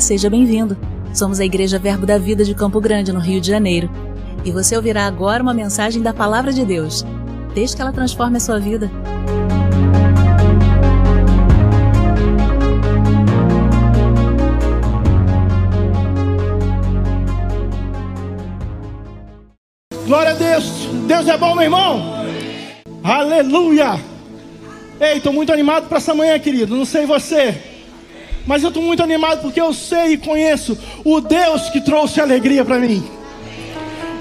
Seja 0.00 0.28
bem-vindo. 0.28 0.76
Somos 1.14 1.40
a 1.40 1.44
Igreja 1.44 1.78
Verbo 1.78 2.04
da 2.04 2.18
Vida 2.18 2.44
de 2.44 2.54
Campo 2.54 2.80
Grande, 2.80 3.12
no 3.12 3.18
Rio 3.18 3.40
de 3.40 3.48
Janeiro. 3.48 3.90
E 4.44 4.50
você 4.50 4.76
ouvirá 4.76 5.06
agora 5.06 5.42
uma 5.42 5.54
mensagem 5.54 6.02
da 6.02 6.12
Palavra 6.12 6.52
de 6.52 6.64
Deus. 6.64 7.04
Desde 7.54 7.74
que 7.74 7.82
ela 7.82 7.92
transforme 7.92 8.36
a 8.36 8.40
sua 8.40 8.60
vida. 8.60 8.90
Glória 20.06 20.32
a 20.32 20.34
Deus. 20.34 20.64
Deus 21.08 21.26
é 21.26 21.36
bom, 21.38 21.54
meu 21.54 21.64
irmão. 21.64 22.24
Aleluia. 23.02 23.98
Ei, 25.00 25.16
estou 25.16 25.32
muito 25.32 25.52
animado 25.52 25.88
para 25.88 25.98
essa 25.98 26.14
manhã, 26.14 26.38
querido. 26.38 26.76
Não 26.76 26.84
sei 26.84 27.06
você, 27.06 27.75
mas 28.46 28.62
eu 28.62 28.68
estou 28.68 28.82
muito 28.82 29.02
animado 29.02 29.42
porque 29.42 29.60
eu 29.60 29.74
sei 29.74 30.12
e 30.12 30.18
conheço 30.18 30.78
o 31.04 31.20
Deus 31.20 31.68
que 31.70 31.80
trouxe 31.80 32.20
alegria 32.20 32.64
para 32.64 32.78
mim. 32.78 33.04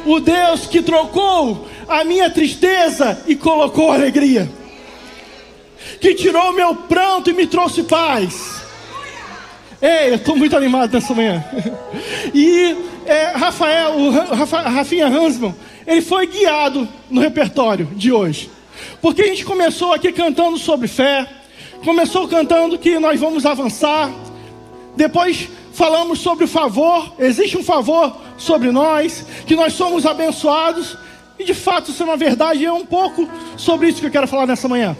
O 0.05 0.19
Deus 0.19 0.67
que 0.67 0.81
trocou 0.81 1.67
a 1.87 2.03
minha 2.03 2.29
tristeza 2.29 3.21
e 3.27 3.35
colocou 3.35 3.91
alegria. 3.91 4.49
Que 6.01 6.15
tirou 6.15 6.53
meu 6.53 6.75
pranto 6.75 7.29
e 7.29 7.33
me 7.33 7.47
trouxe 7.47 7.83
paz. 7.83 8.63
Ei, 9.81 10.09
eu 10.11 10.15
estou 10.15 10.35
muito 10.35 10.55
animado 10.57 10.93
nessa 10.93 11.13
manhã. 11.13 11.43
E 12.33 12.75
é, 13.05 13.27
Rafael, 13.35 13.93
o 13.97 14.09
Rafa, 14.09 14.61
Rafinha 14.61 15.07
Hansman, 15.07 15.55
ele 15.85 16.01
foi 16.01 16.27
guiado 16.27 16.87
no 17.09 17.21
repertório 17.21 17.85
de 17.93 18.11
hoje. 18.11 18.49
Porque 19.01 19.21
a 19.21 19.27
gente 19.27 19.45
começou 19.45 19.93
aqui 19.93 20.11
cantando 20.11 20.57
sobre 20.57 20.87
fé, 20.87 21.27
começou 21.85 22.27
cantando 22.27 22.79
que 22.79 22.97
nós 22.97 23.19
vamos 23.19 23.45
avançar, 23.45 24.11
depois 24.97 25.47
falamos 25.71 26.17
sobre 26.17 26.45
o 26.45 26.47
favor, 26.47 27.13
existe 27.19 27.55
um 27.55 27.63
favor 27.63 28.17
sobre 28.39 28.71
nós, 28.71 29.23
que 29.45 29.55
nós 29.55 29.73
somos 29.73 30.03
abençoados, 30.03 30.97
e 31.37 31.43
de 31.43 31.53
fato 31.53 31.91
isso 31.91 32.01
é 32.01 32.05
uma 32.07 32.17
verdade, 32.17 32.65
é 32.65 32.73
um 32.73 32.85
pouco 32.85 33.29
sobre 33.55 33.87
isso 33.87 33.99
que 33.99 34.07
eu 34.07 34.11
quero 34.11 34.27
falar 34.27 34.47
nessa 34.47 34.67
manhã. 34.67 34.97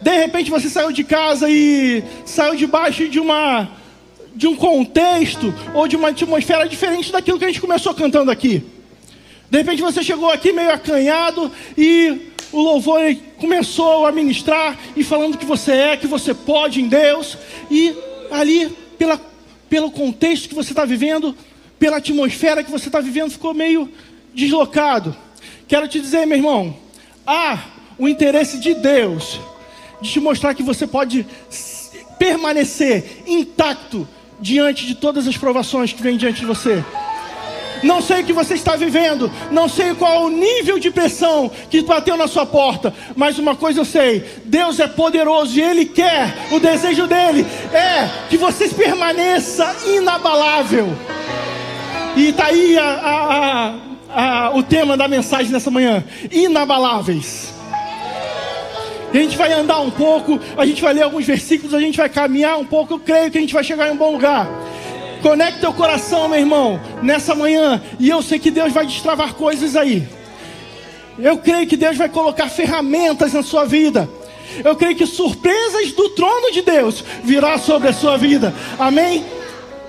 De 0.00 0.16
repente 0.16 0.48
você 0.48 0.70
saiu 0.70 0.92
de 0.92 1.02
casa 1.02 1.50
e 1.50 2.04
saiu 2.24 2.54
debaixo 2.54 3.08
de 3.08 3.18
uma 3.18 3.68
de 4.32 4.46
um 4.46 4.54
contexto 4.54 5.52
ou 5.74 5.88
de 5.88 5.96
uma 5.96 6.08
atmosfera 6.08 6.68
diferente 6.68 7.10
daquilo 7.10 7.38
que 7.38 7.46
a 7.46 7.48
gente 7.48 7.60
começou 7.60 7.94
cantando 7.94 8.30
aqui. 8.30 8.62
De 9.50 9.58
repente 9.58 9.82
você 9.82 10.04
chegou 10.04 10.30
aqui 10.30 10.52
meio 10.52 10.70
acanhado 10.70 11.50
e 11.76 12.30
o 12.56 12.62
louvor 12.62 13.02
começou 13.36 14.06
a 14.06 14.12
ministrar 14.12 14.78
e 14.96 15.04
falando 15.04 15.36
que 15.36 15.44
você 15.44 15.72
é, 15.72 15.96
que 15.98 16.06
você 16.06 16.32
pode 16.32 16.80
em 16.80 16.88
Deus. 16.88 17.36
E 17.70 17.94
ali, 18.30 18.74
pela, 18.96 19.20
pelo 19.68 19.90
contexto 19.90 20.48
que 20.48 20.54
você 20.54 20.72
está 20.72 20.86
vivendo, 20.86 21.36
pela 21.78 21.98
atmosfera 21.98 22.64
que 22.64 22.70
você 22.70 22.88
está 22.88 22.98
vivendo, 22.98 23.30
ficou 23.30 23.52
meio 23.52 23.92
deslocado. 24.32 25.14
Quero 25.68 25.86
te 25.86 26.00
dizer, 26.00 26.26
meu 26.26 26.38
irmão, 26.38 26.74
há 27.26 27.58
o 27.98 28.08
interesse 28.08 28.58
de 28.58 28.72
Deus 28.72 29.38
de 30.00 30.10
te 30.10 30.18
mostrar 30.18 30.54
que 30.54 30.62
você 30.62 30.86
pode 30.86 31.26
permanecer 32.18 33.22
intacto 33.26 34.08
diante 34.40 34.86
de 34.86 34.94
todas 34.94 35.28
as 35.28 35.36
provações 35.36 35.92
que 35.92 36.02
vêm 36.02 36.16
diante 36.16 36.40
de 36.40 36.46
você. 36.46 36.82
Não 37.82 38.00
sei 38.00 38.22
o 38.22 38.24
que 38.24 38.32
você 38.32 38.54
está 38.54 38.76
vivendo, 38.76 39.30
não 39.50 39.68
sei 39.68 39.94
qual 39.94 40.12
é 40.12 40.18
o 40.18 40.30
nível 40.30 40.78
de 40.78 40.90
pressão 40.90 41.50
que 41.70 41.82
bateu 41.82 42.16
na 42.16 42.26
sua 42.26 42.46
porta, 42.46 42.92
mas 43.14 43.38
uma 43.38 43.54
coisa 43.54 43.80
eu 43.80 43.84
sei: 43.84 44.24
Deus 44.44 44.80
é 44.80 44.86
poderoso 44.86 45.58
e 45.58 45.62
Ele 45.62 45.84
quer, 45.84 46.34
o 46.50 46.58
desejo 46.58 47.06
dele 47.06 47.46
é 47.72 48.08
que 48.28 48.36
você 48.36 48.68
permaneça 48.68 49.76
inabalável. 49.86 50.88
E 52.16 52.28
está 52.28 52.46
aí 52.46 52.78
a, 52.78 53.74
a, 54.14 54.46
a, 54.48 54.56
o 54.56 54.62
tema 54.62 54.96
da 54.96 55.06
mensagem 55.06 55.52
nessa 55.52 55.70
manhã: 55.70 56.02
inabaláveis. 56.30 57.52
a 59.12 59.16
gente 59.16 59.36
vai 59.36 59.52
andar 59.52 59.80
um 59.80 59.90
pouco, 59.90 60.40
a 60.56 60.64
gente 60.64 60.80
vai 60.80 60.94
ler 60.94 61.02
alguns 61.02 61.26
versículos, 61.26 61.74
a 61.74 61.80
gente 61.80 61.98
vai 61.98 62.08
caminhar 62.08 62.58
um 62.58 62.64
pouco. 62.64 62.94
Eu 62.94 63.00
creio 63.00 63.30
que 63.30 63.36
a 63.36 63.40
gente 63.40 63.52
vai 63.52 63.62
chegar 63.62 63.88
em 63.88 63.92
um 63.92 63.96
bom 63.96 64.12
lugar. 64.12 64.48
Conecte 65.22 65.60
teu 65.60 65.72
coração, 65.72 66.28
meu 66.28 66.38
irmão, 66.38 66.80
nessa 67.02 67.34
manhã. 67.34 67.82
E 67.98 68.08
eu 68.08 68.22
sei 68.22 68.38
que 68.38 68.50
Deus 68.50 68.72
vai 68.72 68.86
destravar 68.86 69.34
coisas 69.34 69.76
aí. 69.76 70.06
Eu 71.18 71.38
creio 71.38 71.66
que 71.66 71.76
Deus 71.76 71.96
vai 71.96 72.08
colocar 72.08 72.48
ferramentas 72.48 73.32
na 73.32 73.42
sua 73.42 73.64
vida. 73.64 74.08
Eu 74.64 74.76
creio 74.76 74.96
que 74.96 75.06
surpresas 75.06 75.92
do 75.92 76.10
trono 76.10 76.52
de 76.52 76.62
Deus 76.62 77.04
virá 77.24 77.58
sobre 77.58 77.88
a 77.88 77.92
sua 77.92 78.16
vida. 78.16 78.54
Amém? 78.78 79.24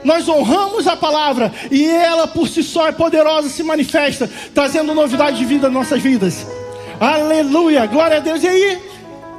Nós 0.03 0.27
honramos 0.29 0.88
a 0.88 0.95
palavra 0.95 1.51
e 1.69 1.85
ela 1.85 2.27
por 2.27 2.47
si 2.47 2.63
só 2.63 2.88
é 2.88 2.91
poderosa, 2.91 3.49
se 3.49 3.63
manifesta, 3.63 4.29
trazendo 4.53 4.94
novidade 4.94 5.38
de 5.38 5.45
vida 5.45 5.67
nas 5.67 5.73
nossas 5.73 6.01
vidas. 6.01 6.45
Aleluia, 6.99 7.85
glória 7.85 8.17
a 8.17 8.19
Deus. 8.19 8.44
E 8.44 8.47
aí, 8.47 8.79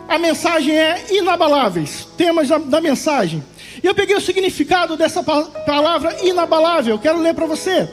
a 0.08 0.18
mensagem 0.18 0.76
é 0.76 1.06
inabaláveis. 1.10 2.06
Temas 2.16 2.48
da, 2.48 2.58
da 2.58 2.80
mensagem. 2.80 3.42
E 3.82 3.86
eu 3.86 3.94
peguei 3.94 4.16
o 4.16 4.20
significado 4.20 4.96
dessa 4.96 5.22
palavra 5.22 6.16
inabalável, 6.22 6.98
quero 6.98 7.20
ler 7.20 7.34
para 7.34 7.46
você. 7.46 7.88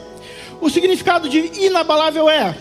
O 0.60 0.68
significado 0.68 1.28
de 1.28 1.38
inabalável 1.64 2.28
é: 2.28 2.56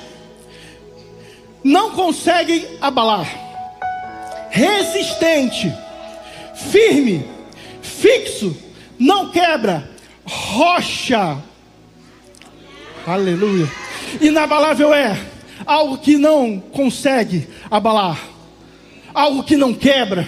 não 1.64 1.92
consegue 1.92 2.68
abalar, 2.82 3.28
resistente, 4.50 5.74
firme, 6.54 7.26
fixo, 7.82 8.56
não 9.00 9.32
quebra, 9.32 9.90
rocha. 10.26 11.38
Aleluia. 13.08 13.72
Inabalável 14.22 14.94
é 14.94 15.18
algo 15.66 15.98
que 15.98 16.18
não 16.18 16.60
consegue 16.60 17.48
abalar, 17.70 18.20
algo 19.14 19.44
que 19.44 19.56
não 19.56 19.74
quebra, 19.74 20.28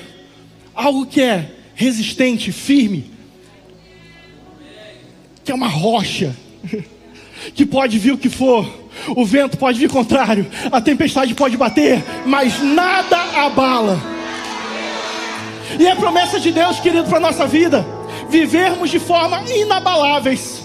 algo 0.73 1.05
que 1.05 1.21
é 1.21 1.56
resistente, 1.77 2.51
firme, 2.51 3.11
que 5.45 5.51
é 5.51 5.55
uma 5.55 5.67
rocha, 5.67 6.35
que 7.53 7.67
pode 7.67 7.99
vir 7.99 8.13
o 8.13 8.17
que 8.17 8.29
for, 8.29 8.67
o 9.09 9.23
vento 9.23 9.57
pode 9.57 9.79
vir 9.79 9.87
contrário, 9.87 10.47
a 10.71 10.81
tempestade 10.81 11.35
pode 11.35 11.55
bater, 11.55 12.03
mas 12.25 12.59
nada 12.63 13.17
abala. 13.45 14.01
E 15.79 15.85
é 15.85 15.93
promessa 15.93 16.39
de 16.39 16.51
Deus, 16.51 16.79
querido, 16.79 17.07
para 17.07 17.17
a 17.17 17.21
nossa 17.21 17.45
vida, 17.45 17.85
vivermos 18.27 18.89
de 18.89 18.97
forma 18.97 19.43
inabaláveis. 19.47 20.63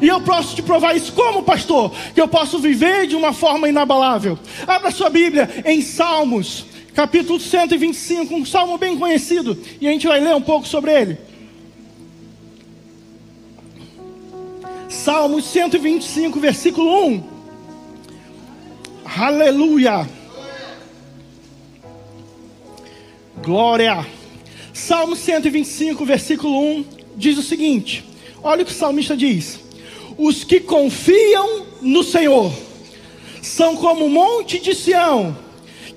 E 0.00 0.08
eu 0.08 0.22
posso 0.22 0.56
te 0.56 0.62
provar 0.62 0.96
isso 0.96 1.12
como 1.12 1.42
pastor, 1.42 1.92
que 2.14 2.20
eu 2.20 2.28
posso 2.28 2.58
viver 2.58 3.06
de 3.06 3.14
uma 3.14 3.34
forma 3.34 3.68
inabalável. 3.68 4.38
Abra 4.66 4.90
sua 4.90 5.10
Bíblia 5.10 5.62
em 5.66 5.82
Salmos, 5.82 6.64
capítulo 6.94 7.38
125, 7.38 8.34
um 8.34 8.44
salmo 8.44 8.76
bem 8.78 8.98
conhecido, 8.98 9.56
e 9.80 9.88
a 9.88 9.90
gente 9.90 10.06
vai 10.06 10.20
ler 10.20 10.34
um 10.34 10.42
pouco 10.42 10.66
sobre 10.66 10.92
ele. 10.92 11.18
Salmo 14.88 15.40
125, 15.40 16.40
versículo 16.40 17.06
1. 17.06 17.22
Aleluia. 19.04 20.08
Glória. 23.42 24.06
Salmo 24.72 25.16
125, 25.16 26.04
versículo 26.04 26.60
1 26.60 26.84
diz 27.16 27.38
o 27.38 27.42
seguinte: 27.42 28.04
olha 28.42 28.62
o 28.62 28.66
que 28.66 28.72
o 28.72 28.74
salmista 28.74 29.16
diz: 29.16 29.60
Os 30.18 30.44
que 30.44 30.60
confiam 30.60 31.66
no 31.80 32.02
Senhor 32.02 32.52
são 33.42 33.76
como 33.76 34.06
o 34.06 34.10
monte 34.10 34.58
de 34.58 34.74
Sião 34.74 35.36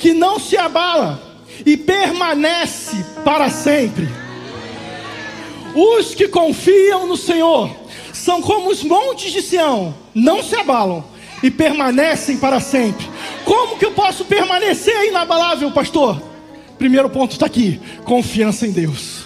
que 0.04 0.14
não 0.14 0.38
se 0.38 0.58
abala 0.58 1.18
e 1.66 1.78
permanece 1.78 3.06
para 3.24 3.50
sempre. 3.50 4.10
Os 5.74 6.14
que 6.14 6.28
confiam 6.28 7.08
no 7.08 7.16
Senhor 7.16 7.74
são 8.12 8.42
como 8.42 8.70
os 8.70 8.84
montes 8.84 9.32
de 9.32 9.42
Sião, 9.42 9.96
não 10.14 10.44
se 10.44 10.58
abalam 10.58 11.06
e 11.42 11.50
permanecem 11.50 12.36
para 12.36 12.60
sempre. 12.60 13.08
Como 13.46 13.78
que 13.78 13.86
eu 13.86 13.92
posso 13.92 14.26
permanecer 14.26 15.06
inabalável, 15.06 15.72
pastor? 15.72 16.22
Primeiro 16.78 17.10
ponto 17.10 17.32
está 17.32 17.46
aqui: 17.46 17.80
confiança 18.04 18.68
em 18.68 18.72
Deus. 18.72 19.24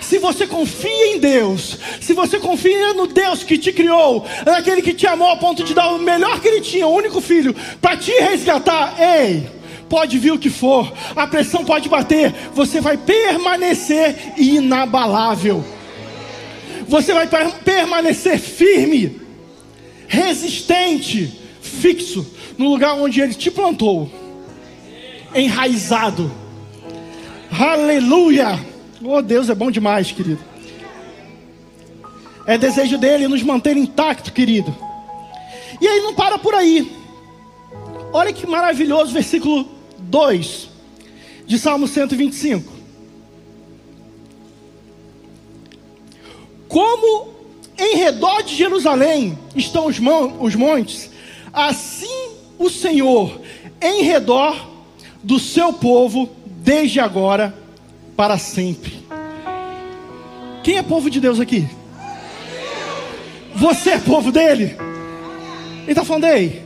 Se 0.00 0.18
você 0.18 0.46
confia 0.46 1.14
em 1.14 1.18
Deus, 1.18 1.78
se 2.00 2.14
você 2.14 2.38
confia 2.38 2.94
no 2.94 3.06
Deus 3.06 3.44
que 3.44 3.58
te 3.58 3.74
criou, 3.74 4.24
naquele 4.46 4.80
que 4.80 4.94
te 4.94 5.06
amou 5.06 5.28
a 5.28 5.36
ponto 5.36 5.62
de 5.62 5.74
dar 5.74 5.88
o 5.88 5.98
melhor 5.98 6.40
que 6.40 6.48
ele 6.48 6.62
tinha, 6.62 6.86
o 6.86 6.94
único 6.94 7.20
filho, 7.20 7.54
para 7.78 7.94
te 7.94 8.10
resgatar, 8.12 8.94
ei, 8.98 9.61
pode 9.92 10.18
vir 10.18 10.32
o 10.32 10.38
que 10.38 10.48
for, 10.48 10.90
a 11.14 11.26
pressão 11.26 11.66
pode 11.66 11.86
bater, 11.86 12.32
você 12.54 12.80
vai 12.80 12.96
permanecer 12.96 14.32
inabalável. 14.38 15.62
Você 16.88 17.12
vai 17.12 17.28
permanecer 17.62 18.38
firme, 18.38 19.20
resistente, 20.08 21.38
fixo 21.60 22.26
no 22.56 22.70
lugar 22.70 22.94
onde 22.94 23.20
ele 23.20 23.34
te 23.34 23.50
plantou, 23.50 24.10
enraizado. 25.34 26.32
Aleluia! 27.50 28.58
Oh, 29.04 29.20
Deus 29.20 29.50
é 29.50 29.54
bom 29.54 29.70
demais, 29.70 30.10
querido. 30.10 30.42
É 32.46 32.56
desejo 32.56 32.96
dele 32.96 33.28
nos 33.28 33.42
manter 33.42 33.76
intacto, 33.76 34.32
querido. 34.32 34.74
E 35.82 35.86
aí 35.86 36.00
não 36.00 36.14
para 36.14 36.38
por 36.38 36.54
aí. 36.54 36.90
Olha 38.10 38.32
que 38.32 38.46
maravilhoso 38.46 39.12
versículo 39.12 39.81
2 40.12 40.68
de 41.46 41.58
Salmo 41.58 41.88
125. 41.88 42.70
Como 46.68 47.30
em 47.78 47.96
redor 47.96 48.42
de 48.42 48.54
Jerusalém 48.54 49.38
estão 49.56 49.86
os, 49.86 49.98
os 50.38 50.54
montes, 50.54 51.10
assim 51.50 52.28
o 52.58 52.68
Senhor 52.68 53.40
em 53.80 54.02
redor 54.02 54.70
do 55.22 55.38
seu 55.38 55.72
povo, 55.72 56.28
desde 56.46 57.00
agora 57.00 57.54
para 58.14 58.36
sempre. 58.36 59.02
Quem 60.62 60.76
é 60.76 60.82
povo 60.82 61.08
de 61.08 61.20
Deus 61.20 61.40
aqui? 61.40 61.66
Você 63.54 63.90
é 63.90 63.98
povo 63.98 64.30
dele? 64.30 64.76
Ele 65.82 65.92
está 65.92 66.04
falando, 66.04 66.26
ei, 66.26 66.62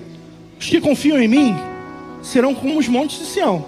os 0.58 0.66
que 0.66 0.81
confiam 0.81 1.19
em 1.19 1.28
mim 1.28 1.75
serão 2.22 2.54
como 2.54 2.78
os 2.78 2.88
montes 2.88 3.18
de 3.18 3.26
Sião, 3.26 3.64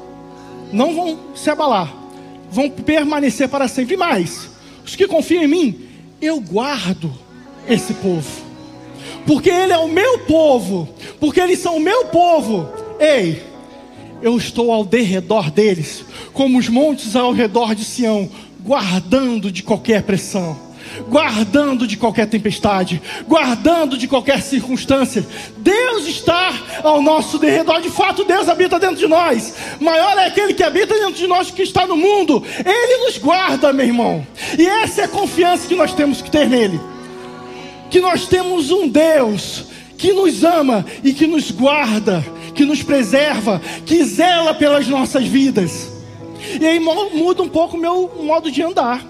não 0.73 0.95
vão 0.95 1.19
se 1.35 1.49
abalar, 1.51 1.93
vão 2.51 2.69
permanecer 2.69 3.49
para 3.49 3.69
sempre. 3.69 3.97
mais, 3.97 4.49
os 4.85 4.97
que 4.97 5.07
confiam 5.07 5.43
em 5.43 5.49
mim, 5.49 5.81
eu 6.21 6.41
guardo 6.41 7.13
esse 7.69 7.95
povo, 7.95 8.31
porque 9.27 9.51
ele 9.51 9.73
é 9.73 9.79
o 9.79 9.89
meu 9.89 10.21
povo, 10.21 10.89
porque 11.21 11.41
eles 11.41 11.59
são 11.59 11.77
o 11.77 11.81
meu 11.81 12.07
povo. 12.07 12.69
Ei, 12.99 13.43
eu 14.23 14.37
estou 14.37 14.73
ao 14.73 14.85
derredor 14.85 15.51
deles, 15.51 16.05
como 16.33 16.59
os 16.59 16.69
montes 16.69 17.15
ao 17.15 17.33
redor 17.33 17.75
de 17.75 17.85
Sião, 17.85 18.29
guardando 18.61 19.53
de 19.53 19.63
qualquer 19.63 20.03
pressão, 20.03 20.68
guardando 21.09 21.87
de 21.87 21.97
qualquer 21.97 22.27
tempestade, 22.27 23.01
guardando 23.27 23.97
de 23.97 24.09
qualquer 24.09 24.43
circunstância. 24.43 25.27
Deus 25.59 26.07
está 26.07 26.53
ao 26.83 27.03
nosso 27.03 27.39
derredor, 27.39 27.81
de 27.81 27.91
fato, 27.91 28.25
Deus 28.25 28.49
habita 28.49 28.79
dentro 28.79 28.97
de 28.97 29.07
nós. 29.07 29.55
Maior 29.81 30.17
é 30.19 30.27
aquele 30.27 30.55
que 30.55 30.63
habita 30.63 30.95
dentro 30.95 31.15
de 31.15 31.27
nós 31.27 31.51
que 31.51 31.63
está 31.63 31.87
no 31.87 31.97
mundo, 31.97 32.43
Ele 32.65 33.05
nos 33.05 33.19
guarda, 33.19 33.73
meu 33.73 33.87
irmão, 33.87 34.27
e 34.59 34.67
essa 34.67 35.03
é 35.03 35.05
a 35.05 35.09
confiança 35.09 35.67
que 35.67 35.75
nós 35.75 35.95
temos 35.95 36.23
que 36.23 36.31
ter 36.31 36.49
nele. 36.49 36.81
Que 37.91 38.01
nós 38.01 38.27
temos 38.27 38.71
um 38.71 38.87
Deus 38.87 39.65
que 39.97 40.13
nos 40.13 40.45
ama 40.45 40.87
e 41.03 41.13
que 41.13 41.27
nos 41.27 41.51
guarda, 41.51 42.25
que 42.55 42.65
nos 42.65 42.83
preserva, 42.83 43.61
que 43.85 44.05
zela 44.05 44.55
pelas 44.55 44.87
nossas 44.87 45.25
vidas. 45.25 45.91
E 46.61 46.67
aí 46.67 46.79
muda 46.79 47.43
um 47.43 47.49
pouco 47.49 47.77
o 47.77 47.81
meu 47.81 48.11
modo 48.23 48.51
de 48.51 48.63
andar. 48.63 49.05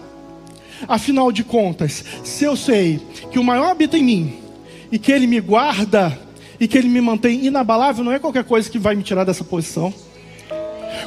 Afinal 0.87 1.33
de 1.33 1.43
contas, 1.43 2.05
se 2.23 2.45
eu 2.45 2.57
sei 2.57 3.01
que 3.31 3.39
o 3.39 3.45
maior 3.45 3.71
habita 3.71 3.97
em 3.99 4.05
mim 4.05 4.35
e 4.93 4.99
que 4.99 5.11
ele 5.11 5.27
me 5.27 5.41
guarda 5.41 6.19
e 6.61 6.69
que 6.69 6.77
ele 6.77 6.89
me 6.89 7.01
mantém 7.01 7.45
inabalável, 7.45 8.05
não 8.05 8.13
é 8.13 8.19
qualquer 8.19 8.45
coisa 8.45 8.71
que 8.71 8.79
vai 8.79 8.95
me 8.95 9.03
tirar 9.03 9.25
dessa 9.25 9.45
posição. 9.45 9.93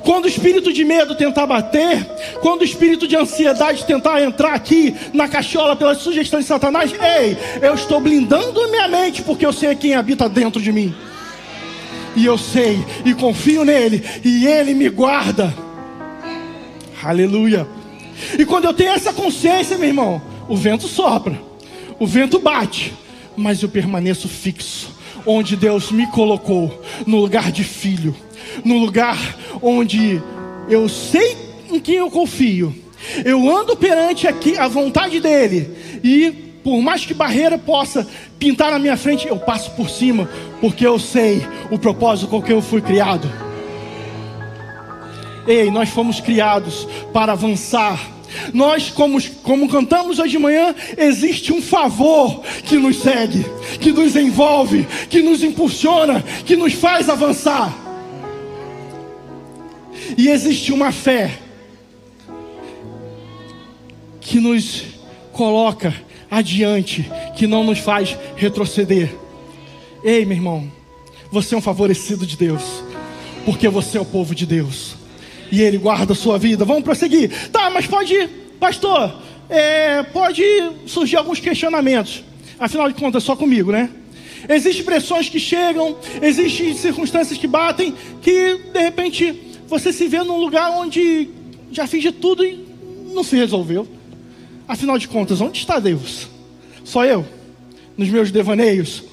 Quando 0.04 0.26
o 0.26 0.28
espírito 0.28 0.72
de 0.72 0.84
medo 0.84 1.16
tentar 1.16 1.46
bater, 1.46 2.06
quando 2.42 2.62
o 2.62 2.64
espírito 2.64 3.08
de 3.08 3.16
ansiedade 3.16 3.86
tentar 3.86 4.22
entrar 4.22 4.54
aqui 4.54 4.96
na 5.14 5.28
cachola 5.28 5.76
pelas 5.76 5.98
sugestões 5.98 6.46
de 6.46 6.48
Satanás, 6.48 6.94
ei, 6.94 7.38
eu 7.62 7.74
estou 7.74 8.00
blindando 8.00 8.70
minha 8.70 8.88
mente 8.88 9.22
porque 9.22 9.46
eu 9.46 9.54
sei 9.54 9.76
quem 9.76 9.96
habita 9.96 10.30
dentro 10.30 10.62
de 10.62 10.72
mim. 10.72 10.94
E 12.16 12.26
eu 12.26 12.38
sei 12.38 12.84
e 13.06 13.14
confio 13.14 13.64
nele 13.64 14.04
e 14.24 14.46
ele 14.46 14.74
me 14.74 14.90
guarda. 14.90 15.54
Aleluia. 17.04 17.68
E 18.38 18.46
quando 18.46 18.66
eu 18.66 18.74
tenho 18.74 18.92
essa 18.92 19.14
consciência, 19.14 19.78
meu 19.78 19.88
irmão, 19.88 20.22
o 20.48 20.56
vento 20.56 20.88
sopra, 20.88 21.40
o 22.00 22.08
vento 22.08 22.40
bate, 22.40 22.94
mas 23.36 23.62
eu 23.62 23.70
permaneço 23.70 24.28
fixo 24.28 25.02
onde 25.26 25.56
Deus 25.56 25.92
me 25.92 26.08
colocou, 26.08 26.82
no 27.06 27.20
lugar 27.20 27.52
de 27.52 27.64
filho, 27.64 28.16
no 28.64 28.78
lugar 28.78 29.18
onde 29.62 30.22
eu 30.70 30.88
sei 30.90 31.38
em 31.70 31.80
quem 31.80 31.96
eu 31.96 32.10
confio. 32.10 32.76
Eu 33.26 33.50
ando 33.50 33.76
perante 33.76 34.28
aqui 34.28 34.58
a 34.58 34.68
vontade 34.68 35.20
dele 35.20 35.70
e 36.04 36.32
por 36.64 36.80
mais 36.82 37.06
que 37.06 37.14
barreira 37.14 37.58
possa 37.58 38.08
pintar 38.38 38.72
na 38.72 38.78
minha 38.78 38.96
frente, 38.96 39.28
eu 39.28 39.38
passo 39.38 39.72
por 39.72 39.90
cima, 39.90 40.30
porque 40.60 40.86
eu 40.86 41.00
sei 41.00 41.46
o 41.72 41.80
propósito 41.80 42.28
com 42.28 42.42
que 42.42 42.54
eu 42.54 42.62
fui 42.62 42.82
criado. 42.82 43.28
Ei, 45.48 45.72
nós 45.72 45.90
fomos 45.90 46.20
criados 46.20 46.88
para 47.12 47.34
avançar. 47.34 48.00
Nós, 48.54 48.90
como, 48.90 49.22
como 49.44 49.68
cantamos 49.68 50.20
hoje 50.20 50.32
de 50.32 50.40
manhã, 50.40 50.74
existe 50.98 51.52
um 51.52 51.62
favor 51.62 52.42
que 52.64 52.78
nos 52.78 52.98
segue, 52.98 53.46
que 53.80 53.92
nos 53.92 54.16
envolve, 54.16 54.88
que 55.10 55.22
nos 55.22 55.44
impulsiona, 55.44 56.22
que 56.46 56.56
nos 56.56 56.74
faz 56.74 57.10
avançar. 57.10 57.74
E 60.18 60.30
existe 60.30 60.72
uma 60.72 60.92
fé 60.92 61.32
que 64.20 64.40
nos 64.40 64.84
coloca 65.34 65.94
adiante, 66.30 67.10
que 67.36 67.48
não 67.48 67.64
nos 67.64 67.80
faz 67.80 68.18
retroceder. 68.36 69.14
Ei, 70.04 70.26
meu 70.26 70.38
irmão, 70.38 70.72
você 71.32 71.54
é 71.54 71.58
um 71.58 71.62
favorecido 71.62 72.26
de 72.26 72.38
Deus, 72.38 72.84
porque 73.46 73.68
você 73.68 73.98
é 73.98 74.02
o 74.02 74.06
povo 74.06 74.34
de 74.34 74.46
Deus 74.46 75.01
e 75.52 75.62
Ele 75.62 75.78
guarda 75.78 76.14
a 76.14 76.16
sua 76.16 76.38
vida. 76.38 76.64
Vamos 76.64 76.84
prosseguir. 76.84 77.50
Tá, 77.50 77.70
mas 77.70 77.86
pode, 77.86 78.30
pastor, 78.60 79.14
é, 79.50 80.02
pode 80.04 80.44
surgir 80.86 81.18
alguns 81.18 81.40
questionamentos. 81.40 82.24
Afinal 82.60 82.88
de 82.88 82.96
contas, 82.96 83.24
só 83.24 83.36
comigo, 83.36 83.72
né? 83.72 83.90
Existem 84.48 84.84
pressões 84.84 85.30
que 85.30 85.40
chegam, 85.40 85.96
existem 86.22 86.74
circunstâncias 86.74 87.38
que 87.38 87.48
batem, 87.48 87.94
que 88.22 88.58
de 88.74 88.80
repente 88.80 89.34
você 89.68 89.94
se 89.94 90.08
vê 90.08 90.24
num 90.24 90.38
lugar 90.38 90.72
onde 90.72 91.30
já 91.72 91.86
fiz 91.86 92.02
de 92.02 92.12
tudo 92.12 92.44
e 92.44 92.66
não 93.14 93.24
se 93.24 93.36
resolveu. 93.36 93.88
Afinal 94.68 94.98
de 94.98 95.08
contas, 95.08 95.42
onde 95.42 95.60
está 95.60 95.80
Deus? 95.80 96.28
Só 96.84 97.06
eu? 97.06 97.26
Nos 97.98 98.10
meus 98.10 98.32
devaneios? 98.32 99.04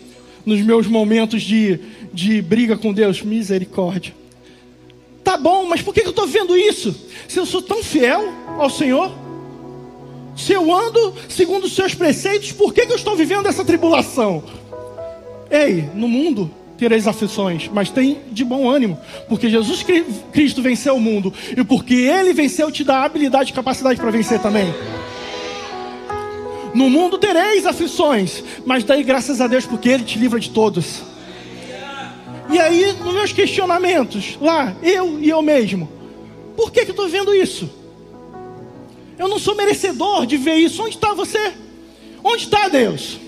Nos 0.46 0.60
meus 0.60 0.86
momentos 0.86 1.42
de, 1.42 1.78
de 2.12 2.40
briga 2.40 2.76
com 2.76 2.92
Deus? 2.92 3.22
Misericórdia. 3.22 4.17
Bom, 5.40 5.66
mas 5.66 5.82
por 5.82 5.94
que 5.94 6.00
eu 6.00 6.10
estou 6.10 6.26
vendo 6.26 6.56
isso? 6.56 6.94
Se 7.26 7.38
eu 7.38 7.46
sou 7.46 7.62
tão 7.62 7.82
fiel 7.82 8.32
ao 8.58 8.70
Senhor, 8.70 9.12
se 10.36 10.52
eu 10.52 10.72
ando 10.74 11.14
segundo 11.28 11.64
os 11.64 11.74
seus 11.74 11.94
preceitos, 11.94 12.52
por 12.52 12.72
que, 12.72 12.86
que 12.86 12.92
eu 12.92 12.96
estou 12.96 13.16
vivendo 13.16 13.46
essa 13.46 13.64
tribulação? 13.64 14.42
Ei, 15.50 15.88
no 15.94 16.08
mundo 16.08 16.50
tereis 16.78 17.08
aflições, 17.08 17.68
mas 17.72 17.90
tem 17.90 18.18
de 18.30 18.44
bom 18.44 18.70
ânimo, 18.70 18.98
porque 19.28 19.50
Jesus 19.50 19.84
Cristo 20.32 20.62
venceu 20.62 20.94
o 20.94 21.00
mundo, 21.00 21.34
e 21.56 21.64
porque 21.64 21.94
Ele 21.94 22.32
venceu, 22.32 22.70
te 22.70 22.84
dá 22.84 23.02
habilidade 23.02 23.50
e 23.50 23.54
capacidade 23.54 23.98
para 23.98 24.12
vencer 24.12 24.38
também. 24.38 24.72
No 26.72 26.88
mundo 26.88 27.18
tereis 27.18 27.66
aflições, 27.66 28.44
mas 28.64 28.84
daí 28.84 29.02
graças 29.02 29.40
a 29.40 29.48
Deus, 29.48 29.66
porque 29.66 29.88
Ele 29.88 30.04
te 30.04 30.18
livra 30.18 30.38
de 30.38 30.50
todos. 30.50 31.02
E 32.50 32.58
aí, 32.58 32.92
nos 32.94 33.14
meus 33.14 33.32
questionamentos, 33.32 34.38
lá, 34.40 34.74
eu 34.82 35.18
e 35.20 35.28
eu 35.28 35.42
mesmo, 35.42 35.88
por 36.56 36.72
que, 36.72 36.84
que 36.84 36.90
eu 36.90 36.92
estou 36.92 37.08
vendo 37.08 37.34
isso? 37.34 37.70
Eu 39.18 39.28
não 39.28 39.38
sou 39.38 39.54
merecedor 39.54 40.24
de 40.24 40.36
ver 40.36 40.54
isso. 40.56 40.82
Onde 40.82 40.94
está 40.94 41.12
você? 41.12 41.52
Onde 42.22 42.44
está 42.44 42.68
Deus? 42.68 43.18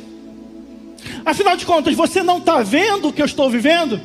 Afinal 1.25 1.57
de 1.57 1.67
contas, 1.67 1.95
você 1.95 2.23
não 2.23 2.39
está 2.39 2.62
vendo 2.62 3.09
o 3.09 3.12
que 3.12 3.21
eu 3.21 3.27
estou 3.27 3.50
vivendo? 3.50 4.00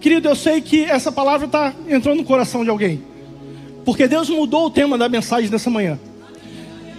Querido, 0.00 0.28
eu 0.28 0.36
sei 0.36 0.60
que 0.60 0.84
essa 0.84 1.10
palavra 1.10 1.46
está 1.46 1.74
entrando 1.88 2.18
no 2.18 2.24
coração 2.24 2.62
de 2.62 2.70
alguém. 2.70 3.02
Porque 3.84 4.06
Deus 4.06 4.28
mudou 4.28 4.66
o 4.66 4.70
tema 4.70 4.96
da 4.96 5.08
mensagem 5.08 5.50
dessa 5.50 5.70
manhã. 5.70 5.98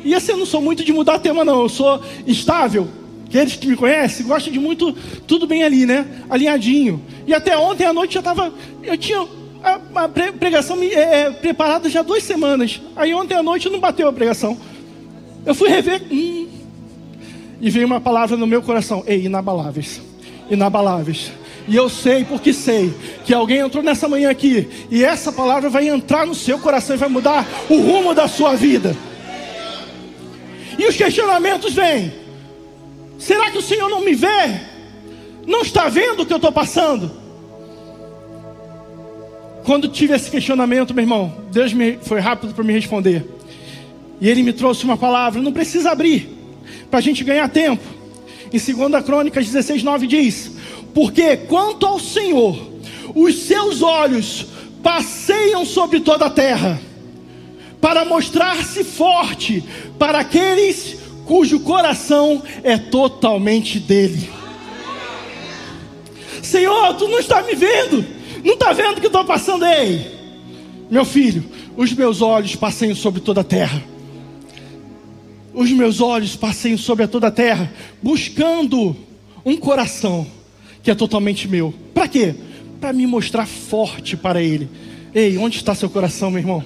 E 0.04 0.16
assim, 0.16 0.32
eu 0.32 0.38
não 0.38 0.46
sou 0.46 0.62
muito 0.62 0.84
de 0.84 0.92
mudar 0.92 1.20
tema, 1.20 1.46
não. 1.46 1.62
Eu 1.62 1.70
sou 1.70 2.02
estável, 2.26 2.88
Aqueles 3.30 3.56
que 3.56 3.68
me 3.68 3.76
conhecem 3.76 4.26
gostam 4.26 4.52
de 4.52 4.60
muito, 4.60 4.92
tudo 5.28 5.46
bem 5.46 5.62
ali, 5.64 5.86
né? 5.86 6.04
Alinhadinho. 6.28 7.00
E 7.28 7.34
até 7.34 7.56
ontem 7.56 7.86
à 7.86 7.94
noite 7.94 8.16
já 8.16 8.22
estava. 8.22 8.52
Eu 8.82 8.98
tinha 8.98 9.20
a, 9.64 9.80
a 9.94 10.10
pregação 10.10 10.82
é, 10.82 10.96
é, 10.96 11.30
preparada 11.30 11.88
já 11.88 12.02
duas 12.02 12.24
semanas. 12.24 12.82
Aí 12.96 13.14
ontem 13.14 13.36
à 13.36 13.44
noite 13.44 13.70
não 13.70 13.80
bateu 13.80 14.08
a 14.08 14.14
pregação. 14.14 14.58
Eu 15.46 15.54
fui 15.54 15.70
rever. 15.70 16.02
Hum, 16.10 16.48
e 17.62 17.70
veio 17.70 17.86
uma 17.86 18.02
palavra 18.02 18.36
no 18.36 18.48
meu 18.48 18.64
coração: 18.64 19.04
Ei, 19.06 19.26
inabaláveis. 19.26 20.02
Inabaláveis. 20.50 21.32
E 21.68 21.76
eu 21.76 21.88
sei, 21.88 22.26
porque 22.26 22.52
sei, 22.52 22.92
que 23.24 23.32
alguém 23.32 23.60
entrou 23.60 23.84
nessa 23.84 24.08
manhã 24.08 24.32
aqui. 24.32 24.68
E 24.90 25.06
essa 25.06 25.32
palavra 25.32 25.70
vai 25.70 25.88
entrar 25.88 26.26
no 26.26 26.34
seu 26.34 26.58
coração 26.58 26.96
e 26.96 27.00
vai 27.00 27.10
mudar 27.10 27.48
o 27.70 27.80
rumo 27.80 28.16
da 28.16 28.28
sua 28.28 28.56
vida. 28.56 28.98
E 30.80 30.88
os 30.88 30.96
questionamentos 30.96 31.76
vêm. 31.76 32.19
Será 33.20 33.52
que 33.52 33.58
o 33.58 33.62
Senhor 33.62 33.90
não 33.90 34.04
me 34.04 34.16
vê? 34.16 34.62
Não 35.46 35.62
está 35.62 35.90
vendo 35.90 36.24
o 36.24 36.26
que 36.26 36.32
eu 36.32 36.38
estou 36.38 36.52
passando? 36.52 37.12
Quando 39.66 39.90
tive 39.90 40.16
esse 40.16 40.32
questionamento, 40.32 40.94
meu 40.94 41.04
irmão, 41.04 41.36
Deus 41.52 41.74
me, 41.74 42.00
foi 42.02 42.20
rápido 42.22 42.54
para 42.54 42.64
me 42.64 42.74
responder. 42.74 43.26
E 44.22 44.30
ele 44.30 44.42
me 44.42 44.54
trouxe 44.54 44.86
uma 44.86 44.98
palavra, 44.98 45.42
não 45.42 45.52
precisa 45.52 45.92
abrir, 45.92 46.30
para 46.90 47.00
a 47.00 47.02
gente 47.02 47.24
ganhar 47.24 47.48
tempo. 47.50 47.84
Em 48.52 48.58
2 48.58 49.04
Crônicas 49.06 49.46
16, 49.46 49.84
9 49.84 50.08
diz: 50.08 50.52
Porque 50.94 51.38
quanto 51.38 51.86
ao 51.86 52.00
Senhor, 52.00 52.58
os 53.14 53.44
seus 53.44 53.82
olhos 53.82 54.48
passeiam 54.82 55.66
sobre 55.66 56.00
toda 56.00 56.26
a 56.26 56.30
terra, 56.30 56.80
para 57.82 58.06
mostrar-se 58.06 58.84
forte 58.84 59.64
para 59.98 60.20
aqueles 60.20 60.98
cujo 61.30 61.60
coração 61.60 62.42
é 62.64 62.76
totalmente 62.76 63.80
dele. 63.80 64.28
Senhor, 66.42 66.96
tu 66.96 67.08
não 67.08 67.20
está 67.20 67.44
me 67.44 67.54
vendo, 67.54 68.04
não 68.44 68.56
está 68.56 68.74
vendo 68.74 68.98
o 68.98 69.00
que 69.00 69.06
estou 69.06 69.24
passando 69.24 69.64
aí, 69.64 70.08
meu 70.90 71.06
filho. 71.06 71.46
Os 71.78 71.94
meus 71.94 72.24
olhos 72.24 72.56
passeiam 72.56 72.96
sobre 72.96 73.22
toda 73.22 73.42
a 73.42 73.44
terra. 73.44 73.84
Os 75.54 75.70
meus 75.70 76.02
olhos 76.02 76.36
passeiam 76.36 76.80
sobre 76.80 77.06
toda 77.06 77.28
a 77.28 77.32
terra, 77.32 77.72
buscando 78.02 78.96
um 79.46 79.56
coração 79.56 80.26
que 80.82 80.90
é 80.90 80.96
totalmente 80.96 81.48
meu. 81.48 81.72
Para 81.94 82.08
quê? 82.08 82.34
Para 82.82 82.92
me 82.92 83.06
mostrar 83.06 83.46
forte 83.46 84.18
para 84.18 84.42
Ele. 84.42 84.68
Ei, 85.14 85.38
onde 85.38 85.58
está 85.58 85.76
seu 85.76 85.92
coração, 85.92 86.32
meu 86.32 86.40
irmão? 86.40 86.64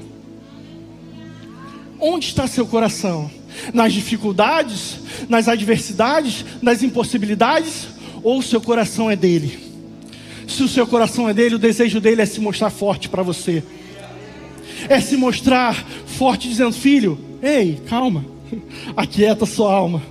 Onde 1.99 2.27
está 2.27 2.47
seu 2.47 2.65
coração? 2.65 3.29
Nas 3.73 3.93
dificuldades, 3.93 4.97
nas 5.29 5.47
adversidades, 5.47 6.45
nas 6.61 6.83
impossibilidades? 6.83 7.87
Ou 8.23 8.39
o 8.39 8.43
seu 8.43 8.61
coração 8.61 9.09
é 9.09 9.15
dele? 9.15 9.59
Se 10.47 10.63
o 10.63 10.67
seu 10.67 10.85
coração 10.85 11.27
é 11.27 11.33
dele, 11.33 11.55
o 11.55 11.59
desejo 11.59 11.99
dele 11.99 12.21
é 12.21 12.25
se 12.25 12.39
mostrar 12.39 12.69
forte 12.69 13.09
para 13.09 13.23
você. 13.23 13.63
É 14.89 14.99
se 14.99 15.15
mostrar 15.15 15.75
forte, 16.05 16.49
dizendo: 16.49 16.73
Filho, 16.73 17.17
ei, 17.41 17.81
calma, 17.87 18.25
aquieta 18.95 19.45
sua 19.45 19.73
alma. 19.73 20.01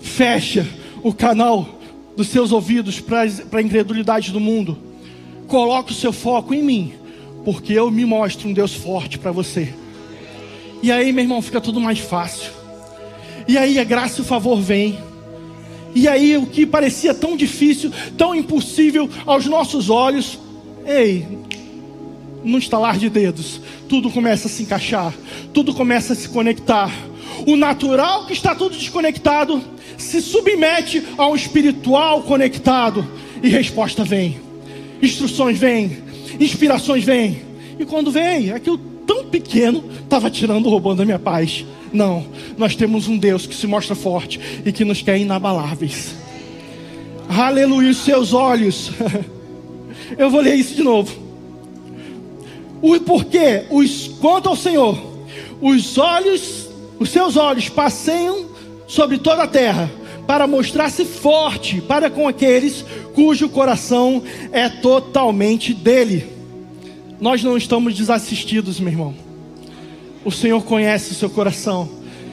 Fecha 0.00 0.66
o 1.02 1.12
canal 1.12 1.80
dos 2.16 2.28
seus 2.28 2.52
ouvidos 2.52 3.00
para 3.00 3.22
a 3.52 3.62
incredulidade 3.62 4.32
do 4.32 4.40
mundo. 4.40 4.78
Coloque 5.46 5.92
o 5.92 5.96
seu 5.96 6.12
foco 6.12 6.52
em 6.52 6.62
mim, 6.62 6.92
porque 7.44 7.72
eu 7.72 7.90
me 7.90 8.04
mostro 8.04 8.48
um 8.48 8.52
Deus 8.52 8.74
forte 8.74 9.18
para 9.18 9.32
você. 9.32 9.72
E 10.82 10.90
aí, 10.90 11.12
meu 11.12 11.24
irmão, 11.24 11.42
fica 11.42 11.60
tudo 11.60 11.80
mais 11.80 11.98
fácil. 11.98 12.50
E 13.46 13.58
aí 13.58 13.78
a 13.78 13.84
graça 13.84 14.20
e 14.20 14.22
o 14.22 14.24
favor 14.24 14.60
vem. 14.60 14.98
E 15.94 16.06
aí 16.06 16.36
o 16.36 16.46
que 16.46 16.64
parecia 16.64 17.12
tão 17.12 17.36
difícil, 17.36 17.92
tão 18.16 18.34
impossível 18.34 19.08
aos 19.26 19.46
nossos 19.46 19.90
olhos, 19.90 20.38
ei, 20.86 21.26
no 22.44 22.58
estalar 22.58 22.96
de 22.96 23.10
dedos, 23.10 23.60
tudo 23.88 24.10
começa 24.10 24.46
a 24.46 24.50
se 24.50 24.62
encaixar, 24.62 25.12
tudo 25.52 25.74
começa 25.74 26.12
a 26.12 26.16
se 26.16 26.28
conectar. 26.28 26.90
O 27.46 27.56
natural 27.56 28.26
que 28.26 28.32
está 28.32 28.54
tudo 28.54 28.76
desconectado 28.76 29.62
se 29.98 30.22
submete 30.22 31.02
ao 31.18 31.34
espiritual 31.34 32.22
conectado 32.22 33.06
e 33.42 33.48
resposta 33.48 34.04
vem. 34.04 34.40
Instruções 35.02 35.58
vêm, 35.58 35.98
inspirações 36.38 37.04
vêm. 37.04 37.42
E 37.78 37.84
quando 37.84 38.10
vem, 38.10 38.52
aquilo 38.52 38.78
tão 39.10 39.24
pequeno 39.24 39.82
estava 40.04 40.30
tirando, 40.30 40.70
roubando 40.70 41.02
a 41.02 41.04
minha 41.04 41.18
paz. 41.18 41.66
Não, 41.92 42.24
nós 42.56 42.76
temos 42.76 43.08
um 43.08 43.18
Deus 43.18 43.44
que 43.44 43.54
se 43.56 43.66
mostra 43.66 43.96
forte 43.96 44.40
e 44.64 44.70
que 44.70 44.84
nos 44.84 45.02
quer 45.02 45.18
inabaláveis. 45.18 46.14
Aleluia, 47.28 47.92
seus 47.92 48.32
olhos. 48.32 48.92
Eu 50.16 50.30
vou 50.30 50.40
ler 50.40 50.54
isso 50.54 50.76
de 50.76 50.84
novo. 50.84 51.12
O 52.80 53.00
porquê? 53.00 53.64
Os 53.68 54.06
quanto 54.20 54.48
ao 54.48 54.54
Senhor, 54.54 54.96
os 55.60 55.98
olhos, 55.98 56.68
os 57.00 57.10
seus 57.10 57.36
olhos 57.36 57.68
passeiam 57.68 58.46
sobre 58.86 59.18
toda 59.18 59.42
a 59.42 59.48
terra 59.48 59.90
para 60.24 60.46
mostrar-se 60.46 61.04
forte 61.04 61.80
para 61.80 62.08
com 62.08 62.28
aqueles 62.28 62.84
cujo 63.12 63.48
coração 63.48 64.22
é 64.52 64.68
totalmente 64.68 65.74
dele. 65.74 66.39
Nós 67.20 67.42
não 67.44 67.54
estamos 67.56 67.94
desassistidos, 67.94 68.80
meu 68.80 68.92
irmão. 68.92 69.14
O 70.24 70.30
Senhor 70.32 70.62
conhece 70.64 71.12
o 71.12 71.14
seu 71.14 71.28
coração, 71.28 71.88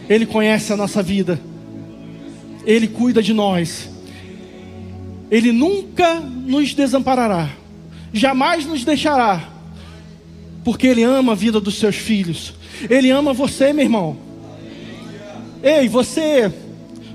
Ele 0.10 0.26
conhece 0.26 0.72
a 0.72 0.78
nossa 0.78 1.04
vida, 1.04 1.40
Ele 2.66 2.88
cuida 2.88 3.22
de 3.22 3.34
nós, 3.34 3.90
Ele 5.30 5.52
nunca 5.52 6.22
nos 6.22 6.74
desamparará, 6.74 7.50
jamais 8.14 8.66
nos 8.66 8.86
deixará, 8.86 9.50
porque 10.64 10.88
Ele 10.88 11.04
ama 11.04 11.34
a 11.34 11.36
vida 11.36 11.60
dos 11.60 11.76
seus 11.76 11.98
filhos, 11.98 12.54
Ele 12.90 13.10
ama 13.10 13.34
você, 13.34 13.74
meu 13.74 13.84
irmão. 13.84 14.18
Ei, 15.62 15.90
você 15.90 16.52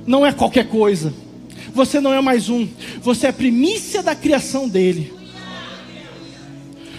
não 0.07 0.26
é 0.26 0.33
qualquer 0.33 0.69
coisa, 0.69 1.12
você 1.75 2.00
não 2.00 2.12
é 2.12 2.21
mais 2.21 2.50
um, 2.50 2.69
você 3.00 3.29
é 3.29 3.33
primícia 3.33 4.02
da 4.02 4.14
criação 4.14 4.69
dEle. 4.69 5.22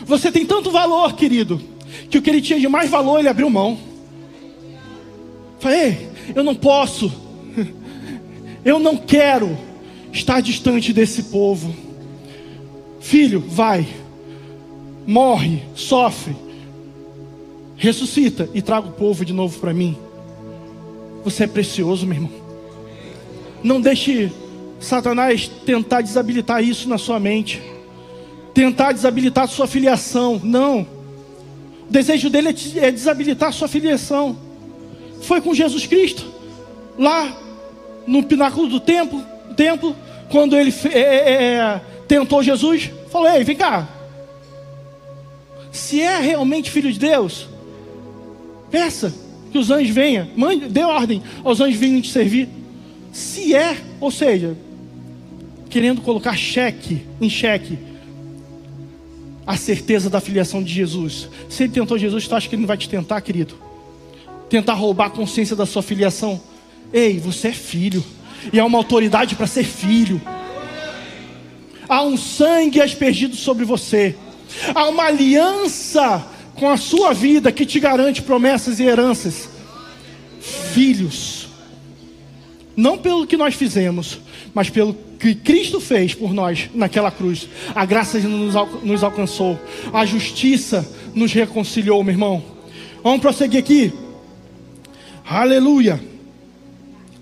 Você 0.05 0.31
tem 0.31 0.45
tanto 0.45 0.71
valor, 0.71 1.13
querido 1.13 1.73
que 2.09 2.17
o 2.17 2.21
que 2.21 2.29
ele 2.29 2.41
tinha 2.41 2.59
de 2.59 2.67
mais 2.67 2.89
valor 2.89 3.19
ele 3.19 3.29
abriu 3.29 3.49
mão. 3.49 3.77
Falei, 5.59 6.09
eu 6.35 6.43
não 6.43 6.55
posso, 6.55 7.11
eu 8.65 8.79
não 8.79 8.97
quero 8.97 9.57
estar 10.11 10.41
distante 10.41 10.91
desse 10.91 11.23
povo. 11.23 11.73
Filho, 12.99 13.39
vai, 13.39 13.87
morre, 15.05 15.63
sofre, 15.75 16.35
ressuscita 17.75 18.49
e 18.53 18.61
traga 18.61 18.87
o 18.87 18.93
povo 18.93 19.25
de 19.25 19.33
novo 19.33 19.59
para 19.59 19.73
mim. 19.73 19.97
Você 21.23 21.45
é 21.45 21.47
precioso, 21.47 22.05
meu 22.05 22.15
irmão. 22.15 22.31
Não 23.63 23.79
deixe 23.79 24.31
Satanás 24.79 25.47
tentar 25.65 26.01
desabilitar 26.01 26.61
isso 26.61 26.89
na 26.89 26.97
sua 26.97 27.19
mente, 27.19 27.61
tentar 28.53 28.91
desabilitar 28.91 29.47
sua 29.47 29.67
filiação. 29.67 30.39
Não. 30.43 30.81
O 31.87 31.91
desejo 31.91 32.29
dele 32.29 32.49
é, 32.49 32.85
é 32.87 32.91
desabilitar 32.91 33.51
sua 33.51 33.67
filiação. 33.67 34.37
Foi 35.21 35.41
com 35.41 35.53
Jesus 35.53 35.85
Cristo, 35.85 36.25
lá 36.97 37.35
no 38.05 38.23
pináculo 38.23 38.67
do 38.67 38.79
templo, 38.79 39.23
templo 39.55 39.95
quando 40.29 40.57
ele 40.57 40.73
é, 40.85 40.99
é, 40.99 41.43
é, 41.55 41.81
tentou 42.07 42.43
Jesus, 42.43 42.91
falou: 43.11 43.29
Ei, 43.29 43.43
vem 43.43 43.55
cá. 43.55 43.87
Se 45.71 46.01
é 46.01 46.19
realmente 46.19 46.69
filho 46.69 46.91
de 46.91 46.99
Deus, 46.99 47.47
peça 48.69 49.13
que 49.51 49.57
os 49.57 49.71
anjos 49.71 49.89
venham, 49.89 50.27
mande, 50.35 50.67
dê 50.67 50.83
ordem 50.83 51.21
aos 51.43 51.59
anjos 51.61 51.79
virem 51.79 52.01
te 52.01 52.11
servir. 52.11 52.49
Se 53.11 53.55
é, 53.55 53.77
ou 53.99 54.11
seja, 54.11 54.57
querendo 55.69 56.01
colocar 56.01 56.35
cheque 56.35 57.03
em 57.21 57.29
cheque 57.29 57.77
a 59.45 59.57
certeza 59.57 60.09
da 60.09 60.21
filiação 60.21 60.63
de 60.63 60.73
Jesus. 60.73 61.27
Se 61.49 61.63
ele 61.63 61.73
tentou 61.73 61.97
Jesus, 61.97 62.27
tu 62.27 62.35
acha 62.35 62.47
que 62.47 62.55
ele 62.55 62.61
não 62.61 62.67
vai 62.67 62.77
te 62.77 62.87
tentar, 62.89 63.19
querido? 63.21 63.55
Tentar 64.49 64.73
roubar 64.73 65.07
a 65.07 65.09
consciência 65.09 65.55
da 65.55 65.65
sua 65.65 65.81
filiação. 65.81 66.41
Ei, 66.91 67.19
você 67.19 67.49
é 67.49 67.53
filho. 67.53 68.03
E 68.51 68.59
há 68.59 68.65
uma 68.65 68.77
autoridade 68.77 69.35
para 69.35 69.47
ser 69.47 69.63
filho. 69.63 70.21
Há 71.87 72.01
um 72.03 72.17
sangue 72.17 72.81
aspergido 72.81 73.35
sobre 73.35 73.65
você. 73.65 74.15
Há 74.73 74.87
uma 74.87 75.03
aliança 75.03 76.25
com 76.55 76.69
a 76.69 76.77
sua 76.77 77.13
vida 77.13 77.51
que 77.51 77.65
te 77.65 77.79
garante 77.79 78.21
promessas 78.21 78.79
e 78.79 78.83
heranças. 78.83 79.49
Filhos. 80.73 81.47
Não 82.75 82.97
pelo 82.97 83.27
que 83.27 83.37
nós 83.37 83.53
fizemos, 83.53 84.19
mas 84.53 84.69
pelo 84.69 84.93
que 85.23 85.33
Cristo 85.35 85.79
fez 85.79 86.13
por 86.13 86.33
nós 86.33 86.69
naquela 86.73 87.09
cruz. 87.09 87.47
A 87.73 87.85
graça 87.85 88.19
nos, 88.19 88.53
nos 88.83 89.03
alcançou, 89.05 89.57
a 89.93 90.05
justiça 90.05 90.85
nos 91.15 91.31
reconciliou, 91.31 92.03
meu 92.03 92.13
irmão. 92.13 92.43
Vamos 93.01 93.21
prosseguir 93.21 93.61
aqui. 93.61 93.93
Aleluia. 95.25 96.03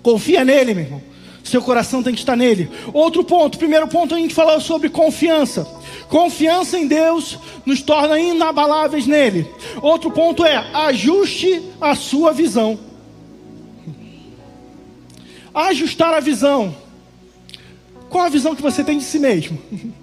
Confia 0.02 0.44
nele, 0.44 0.74
meu 0.74 0.84
irmão. 0.84 1.02
Seu 1.44 1.62
coração 1.62 2.02
tem 2.02 2.12
que 2.12 2.18
estar 2.18 2.34
nele. 2.34 2.68
Outro 2.92 3.22
ponto, 3.22 3.56
primeiro 3.56 3.86
ponto 3.86 4.16
a 4.16 4.18
gente 4.18 4.34
falou 4.34 4.60
sobre 4.60 4.88
confiança. 4.88 5.64
Confiança 6.08 6.76
em 6.76 6.88
Deus 6.88 7.38
nos 7.64 7.82
torna 7.82 8.18
inabaláveis 8.18 9.06
nele. 9.06 9.46
Outro 9.80 10.10
ponto 10.10 10.44
é 10.44 10.56
ajuste 10.56 11.62
a 11.80 11.94
sua 11.94 12.32
visão. 12.32 12.76
Ajustar 15.54 16.12
a 16.14 16.20
visão. 16.20 16.82
Qual 18.12 18.26
a 18.26 18.28
visão 18.28 18.54
que 18.54 18.60
você 18.60 18.84
tem 18.84 18.98
de 18.98 19.04
si 19.04 19.18
mesmo? 19.18 19.58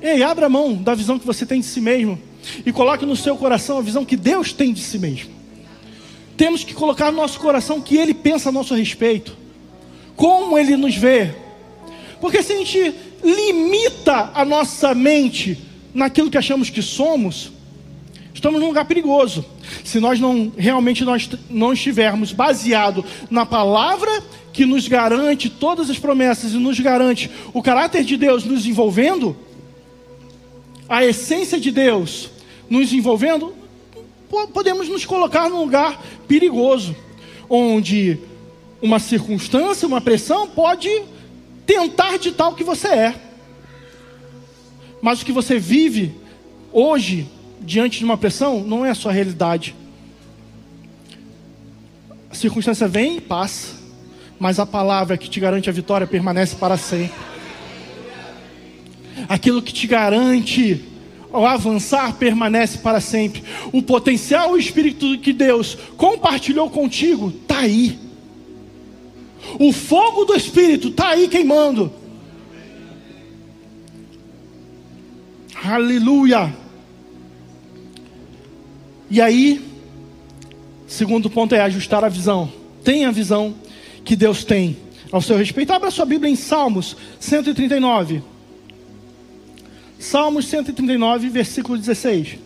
Ei, 0.00 0.22
abra 0.22 0.48
mão 0.48 0.72
da 0.76 0.94
visão 0.94 1.18
que 1.18 1.26
você 1.26 1.44
tem 1.44 1.58
de 1.58 1.66
si 1.66 1.80
mesmo 1.80 2.16
e 2.64 2.72
coloque 2.72 3.04
no 3.04 3.16
seu 3.16 3.36
coração 3.36 3.76
a 3.76 3.82
visão 3.82 4.04
que 4.04 4.16
Deus 4.16 4.52
tem 4.52 4.72
de 4.72 4.80
si 4.80 5.00
mesmo. 5.00 5.30
Temos 6.36 6.62
que 6.62 6.72
colocar 6.72 7.10
no 7.10 7.16
nosso 7.16 7.40
coração 7.40 7.78
o 7.78 7.82
que 7.82 7.96
Ele 7.96 8.14
pensa 8.14 8.50
a 8.50 8.52
nosso 8.52 8.72
respeito, 8.72 9.36
como 10.14 10.56
Ele 10.56 10.76
nos 10.76 10.94
vê. 10.94 11.34
Porque 12.20 12.40
se 12.40 12.52
a 12.52 12.56
gente 12.56 12.94
limita 13.24 14.30
a 14.32 14.44
nossa 14.44 14.94
mente 14.94 15.58
naquilo 15.92 16.30
que 16.30 16.38
achamos 16.38 16.70
que 16.70 16.80
somos, 16.80 17.50
Estamos 18.38 18.60
num 18.60 18.68
lugar 18.68 18.84
perigoso. 18.84 19.44
Se 19.82 19.98
nós 19.98 20.20
não 20.20 20.52
realmente 20.56 21.04
nós 21.04 21.28
não 21.50 21.72
estivermos 21.72 22.32
baseado 22.32 23.04
na 23.28 23.44
palavra 23.44 24.22
que 24.58 24.66
nos 24.66 24.88
garante 24.88 25.48
todas 25.48 25.88
as 25.88 26.00
promessas 26.00 26.52
e 26.52 26.56
nos 26.56 26.80
garante 26.80 27.30
o 27.54 27.62
caráter 27.62 28.02
de 28.02 28.16
Deus 28.16 28.44
nos 28.44 28.66
envolvendo, 28.66 29.36
a 30.88 31.04
essência 31.04 31.60
de 31.60 31.70
Deus 31.70 32.28
nos 32.68 32.92
envolvendo, 32.92 33.54
podemos 34.52 34.88
nos 34.88 35.06
colocar 35.06 35.48
num 35.48 35.60
lugar 35.60 36.04
perigoso, 36.26 36.96
onde 37.48 38.18
uma 38.82 38.98
circunstância, 38.98 39.86
uma 39.86 40.00
pressão 40.00 40.48
pode 40.48 40.90
tentar 41.64 42.16
ditar 42.16 42.48
o 42.48 42.56
que 42.56 42.64
você 42.64 42.88
é. 42.88 43.14
Mas 45.00 45.22
o 45.22 45.24
que 45.24 45.30
você 45.30 45.56
vive 45.56 46.16
hoje 46.72 47.28
diante 47.60 48.00
de 48.00 48.04
uma 48.04 48.18
pressão 48.18 48.64
não 48.64 48.84
é 48.84 48.90
a 48.90 48.94
sua 48.96 49.12
realidade. 49.12 49.72
A 52.28 52.34
circunstância 52.34 52.88
vem 52.88 53.18
e 53.18 53.20
passa, 53.20 53.77
mas 54.38 54.58
a 54.58 54.66
palavra 54.66 55.16
que 55.16 55.28
te 55.28 55.40
garante 55.40 55.68
a 55.68 55.72
vitória 55.72 56.06
permanece 56.06 56.56
para 56.56 56.76
sempre. 56.76 57.18
Aquilo 59.28 59.60
que 59.60 59.72
te 59.72 59.86
garante 59.86 60.84
o 61.30 61.44
avançar 61.44 62.14
permanece 62.14 62.78
para 62.78 63.00
sempre. 63.00 63.42
O 63.72 63.82
potencial 63.82 64.52
o 64.52 64.58
espírito 64.58 65.18
que 65.18 65.32
Deus 65.32 65.76
compartilhou 65.96 66.70
contigo 66.70 67.32
está 67.42 67.58
aí. 67.58 67.98
O 69.58 69.72
fogo 69.72 70.24
do 70.24 70.34
espírito 70.34 70.88
está 70.88 71.08
aí 71.08 71.28
queimando. 71.28 71.92
Aleluia. 75.62 76.54
E 79.10 79.20
aí, 79.20 79.60
segundo 80.86 81.28
ponto 81.28 81.54
é 81.54 81.60
ajustar 81.60 82.04
a 82.04 82.08
visão. 82.08 82.50
Tenha 82.84 83.10
visão 83.10 83.54
que 84.08 84.16
Deus 84.16 84.42
tem 84.42 84.74
ao 85.12 85.20
seu 85.20 85.36
respeito. 85.36 85.70
Abra 85.70 85.90
sua 85.90 86.06
Bíblia 86.06 86.32
em 86.32 86.34
Salmos 86.34 86.96
139. 87.20 88.22
Salmos 89.98 90.46
139, 90.46 91.28
versículo 91.28 91.76
16. 91.76 92.38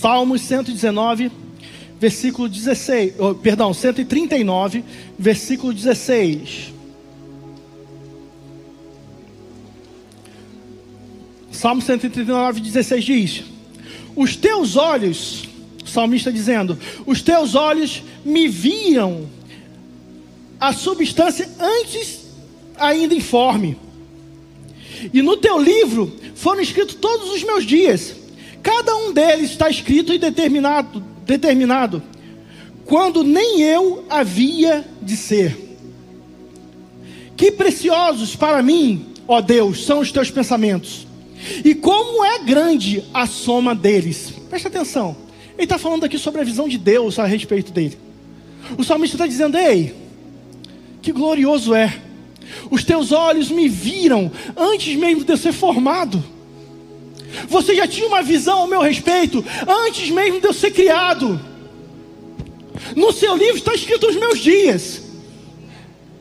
Salmos 0.00 0.40
119, 0.40 1.30
versículo 2.00 2.48
16, 2.48 3.14
oh, 3.20 3.34
perdão, 3.34 3.74
139, 3.74 4.82
versículo 5.18 5.74
16. 5.74 6.72
Salmo 11.62 11.80
139, 11.80 12.60
16 12.60 13.04
diz: 13.04 13.44
Os 14.16 14.34
teus 14.34 14.74
olhos, 14.74 15.48
o 15.84 15.88
salmista 15.88 16.32
dizendo, 16.32 16.76
os 17.06 17.22
teus 17.22 17.54
olhos 17.54 18.02
me 18.24 18.48
viam 18.48 19.28
a 20.58 20.72
substância 20.72 21.48
antes 21.60 22.22
ainda 22.76 23.14
informe. 23.14 23.78
E 25.14 25.22
no 25.22 25.36
teu 25.36 25.56
livro 25.56 26.12
foram 26.34 26.60
escritos 26.60 26.96
todos 26.96 27.30
os 27.30 27.44
meus 27.44 27.64
dias. 27.64 28.16
Cada 28.60 28.96
um 28.96 29.12
deles 29.12 29.52
está 29.52 29.70
escrito 29.70 30.12
e 30.12 30.18
determinado 30.18 31.00
determinado, 31.24 32.02
quando 32.84 33.22
nem 33.22 33.62
eu 33.62 34.04
havia 34.10 34.84
de 35.00 35.16
ser. 35.16 35.56
Que 37.36 37.52
preciosos 37.52 38.34
para 38.34 38.60
mim, 38.64 39.06
ó 39.28 39.40
Deus, 39.40 39.84
são 39.86 40.00
os 40.00 40.10
teus 40.10 40.28
pensamentos, 40.28 41.06
e 41.64 41.74
como 41.74 42.24
é 42.24 42.38
grande 42.40 43.04
a 43.12 43.26
soma 43.26 43.74
deles. 43.74 44.32
Presta 44.48 44.68
atenção, 44.68 45.16
ele 45.54 45.64
está 45.64 45.78
falando 45.78 46.04
aqui 46.04 46.18
sobre 46.18 46.40
a 46.40 46.44
visão 46.44 46.68
de 46.68 46.78
Deus 46.78 47.18
a 47.18 47.24
respeito 47.24 47.72
dele. 47.72 47.98
O 48.78 48.84
salmista 48.84 49.16
está 49.16 49.26
dizendo: 49.26 49.56
Ei, 49.56 49.94
que 51.00 51.12
glorioso 51.12 51.74
é, 51.74 52.00
os 52.70 52.84
teus 52.84 53.12
olhos 53.12 53.50
me 53.50 53.68
viram 53.68 54.30
antes 54.56 54.94
mesmo 54.96 55.24
de 55.24 55.32
eu 55.32 55.36
ser 55.36 55.52
formado. 55.52 56.22
Você 57.48 57.74
já 57.74 57.86
tinha 57.86 58.06
uma 58.06 58.22
visão 58.22 58.60
ao 58.60 58.66
meu 58.66 58.80
respeito 58.80 59.44
antes 59.66 60.10
mesmo 60.10 60.40
de 60.40 60.46
eu 60.46 60.52
ser 60.52 60.70
criado. 60.70 61.40
No 62.94 63.12
seu 63.12 63.36
livro 63.36 63.56
está 63.56 63.74
escrito 63.74 64.06
os 64.06 64.16
meus 64.16 64.38
dias. 64.38 65.02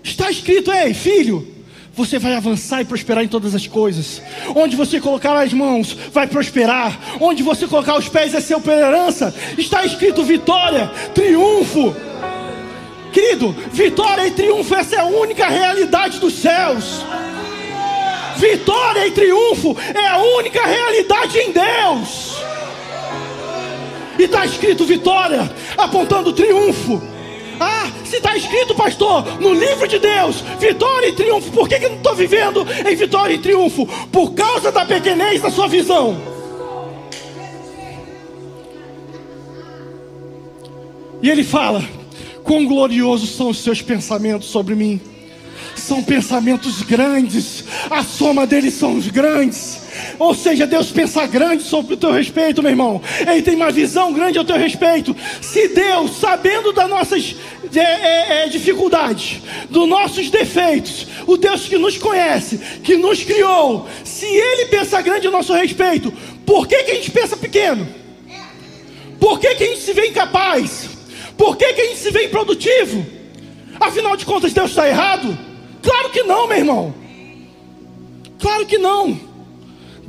Está 0.04 0.32
escrito, 0.32 0.72
ei, 0.72 0.94
filho, 0.94 1.48
você 1.94 2.18
vai 2.18 2.36
avançar 2.36 2.82
e 2.82 2.86
prosperar 2.86 3.24
em 3.24 3.28
todas 3.28 3.54
as 3.54 3.68
coisas. 3.68 4.22
Onde 4.56 4.76
você 4.76 5.00
colocar 5.00 5.38
as 5.38 5.54
mãos, 5.54 5.96
vai 6.12 6.28
prosperar. 6.28 6.98
Onde 7.20 7.44
você 7.44 7.68
colocar 7.68 7.98
os 7.98 8.08
pés, 8.08 8.34
é 8.34 8.40
seu 8.40 8.62
herança. 8.66 9.34
Está 9.58 9.86
escrito 9.86 10.24
vitória, 10.24 10.88
triunfo. 11.14 11.96
Querido, 13.12 13.54
vitória 13.74 14.26
e 14.26 14.32
triunfo, 14.32 14.74
essa 14.74 14.96
é 14.96 15.00
a 15.00 15.06
única 15.06 15.48
realidade 15.48 16.18
dos 16.20 16.34
céus. 16.34 17.04
Vitória 18.38 19.08
e 19.08 19.12
triunfo 19.12 19.76
é 19.94 20.08
a 20.08 20.18
única 20.18 20.66
realidade 20.66 21.38
em 21.38 21.52
Deus. 21.52 22.38
E 24.18 24.24
está 24.24 24.46
escrito 24.46 24.86
vitória, 24.86 25.52
apontando 25.78 26.32
triunfo. 26.32 27.02
Ah, 27.64 27.92
se 28.04 28.16
está 28.16 28.36
escrito, 28.36 28.74
pastor, 28.74 29.40
no 29.40 29.54
livro 29.54 29.88
de 29.88 30.00
Deus, 30.00 30.42
vitória 30.60 31.10
e 31.10 31.14
triunfo, 31.14 31.52
por 31.52 31.70
que, 31.70 31.78
que 31.78 31.86
eu 31.86 31.90
não 31.92 31.98
estou 31.98 32.16
vivendo 32.16 32.66
em 32.90 32.96
vitória 32.96 33.36
e 33.36 33.38
triunfo? 33.38 33.86
Por 34.12 34.34
causa 34.34 34.72
da 34.72 34.84
pequenez 34.84 35.42
da 35.42 35.52
sua 35.52 35.68
visão. 35.68 36.20
E 41.22 41.30
ele 41.30 41.44
fala: 41.44 41.84
quão 42.44 42.66
gloriosos 42.66 43.30
são 43.30 43.50
os 43.50 43.60
seus 43.60 43.80
pensamentos 43.82 44.48
sobre 44.50 44.74
mim 44.74 45.00
são 45.76 46.04
pensamentos 46.04 46.82
grandes, 46.84 47.64
a 47.90 48.04
soma 48.04 48.46
deles 48.48 48.74
são 48.76 48.98
os 48.98 49.08
grandes. 49.08 49.82
Ou 50.20 50.34
seja, 50.34 50.68
Deus 50.68 50.92
pensa 50.92 51.26
grande 51.26 51.64
sobre 51.64 51.94
o 51.94 51.98
teu 51.98 52.12
respeito, 52.12 52.62
meu 52.62 52.72
irmão. 52.72 53.02
Ele 53.20 53.42
tem 53.42 53.56
uma 53.56 53.72
visão 53.72 54.14
grande 54.14 54.38
ao 54.38 54.46
teu 54.46 54.58
respeito. 54.58 55.16
Se 55.42 55.70
Deus, 55.70 56.18
sabendo 56.18 56.72
das 56.72 56.90
nossas 56.90 57.36
é, 57.76 57.80
é, 57.80 58.46
é, 58.46 58.50
dificuldades, 58.50 59.42
dos 59.70 59.88
nossos 59.88 60.30
defeitos, 60.30 61.08
o 61.26 61.38
Deus 61.38 61.68
que 61.68 61.78
nos 61.78 61.98
conhece, 61.98 62.58
que 62.84 62.98
nos 62.98 63.24
criou, 63.24 63.88
se 64.04 64.26
Ele 64.26 64.66
pensa 64.66 65.02
grande 65.02 65.28
ao 65.28 65.34
nosso 65.34 65.54
respeito, 65.54 66.12
por 66.46 66.68
que, 66.68 66.84
que 66.84 66.92
a 66.92 66.96
gente 66.96 67.12
pensa 67.12 67.38
pequeno? 67.38 67.88
Por 69.20 69.40
que, 69.40 69.54
que 69.56 69.64
a 69.64 69.68
gente 69.68 69.82
se 69.82 69.94
vê 69.94 70.08
incapaz? 70.08 70.90
Por 71.38 71.56
que, 71.56 71.74
que 71.74 71.82
a 71.82 71.86
gente 71.86 72.00
se 72.00 72.12
vê 72.12 72.26
improdutivo? 72.26 73.06
Afinal 73.80 74.16
de 74.16 74.26
contas, 74.26 74.54
Deus 74.54 74.72
está 74.72 74.88
errado? 74.88 75.38
Claro 75.82 76.10
que 76.10 76.24
não, 76.24 76.48
meu 76.48 76.58
irmão. 76.58 76.94
Claro 78.40 78.66
que 78.66 78.78
não. 78.78 79.31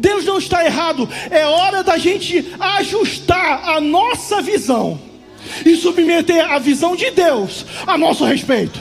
Deus 0.02 0.24
não 0.24 0.38
está 0.38 0.64
errado. 0.64 1.08
É 1.30 1.46
hora 1.46 1.82
da 1.82 1.96
gente 1.96 2.54
ajustar 2.58 3.68
a 3.70 3.80
nossa 3.80 4.42
visão 4.42 5.00
e 5.64 5.76
submeter 5.76 6.50
a 6.50 6.58
visão 6.58 6.94
de 6.94 7.10
Deus 7.10 7.64
a 7.86 7.96
nosso 7.96 8.24
respeito. 8.24 8.78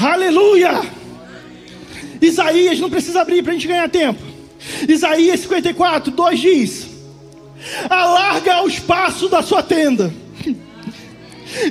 Aleluia! 0.00 0.80
Isaías, 2.20 2.80
não 2.80 2.90
precisa 2.90 3.20
abrir 3.20 3.42
para 3.42 3.52
a 3.52 3.54
gente 3.54 3.68
ganhar 3.68 3.88
tempo. 3.88 4.22
Isaías 4.88 5.40
54, 5.40 6.10
2 6.10 6.40
diz: 6.40 6.86
Alarga 7.90 8.62
o 8.62 8.68
espaço 8.68 9.28
da 9.28 9.42
sua 9.42 9.62
tenda 9.62 10.12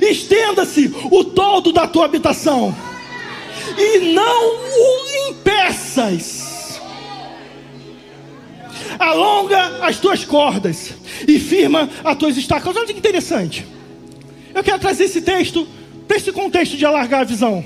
Estenda-se 0.00 0.94
o 1.10 1.24
todo 1.24 1.72
da 1.72 1.86
tua 1.86 2.04
habitação, 2.04 2.74
e 3.76 4.12
não 4.12 4.54
o 4.54 5.30
impeças. 5.30 6.41
Alonga 8.98 9.84
as 9.84 9.98
tuas 9.98 10.24
cordas 10.24 10.92
e 11.26 11.38
firma 11.38 11.88
as 12.04 12.16
tuas 12.16 12.36
estacas. 12.36 12.76
Olha 12.76 12.86
que 12.86 12.92
interessante. 12.92 13.66
Eu 14.54 14.62
quero 14.62 14.78
trazer 14.78 15.04
esse 15.04 15.22
texto 15.22 15.66
para 16.06 16.16
esse 16.16 16.32
contexto 16.32 16.76
de 16.76 16.84
alargar 16.84 17.20
a 17.20 17.24
visão, 17.24 17.64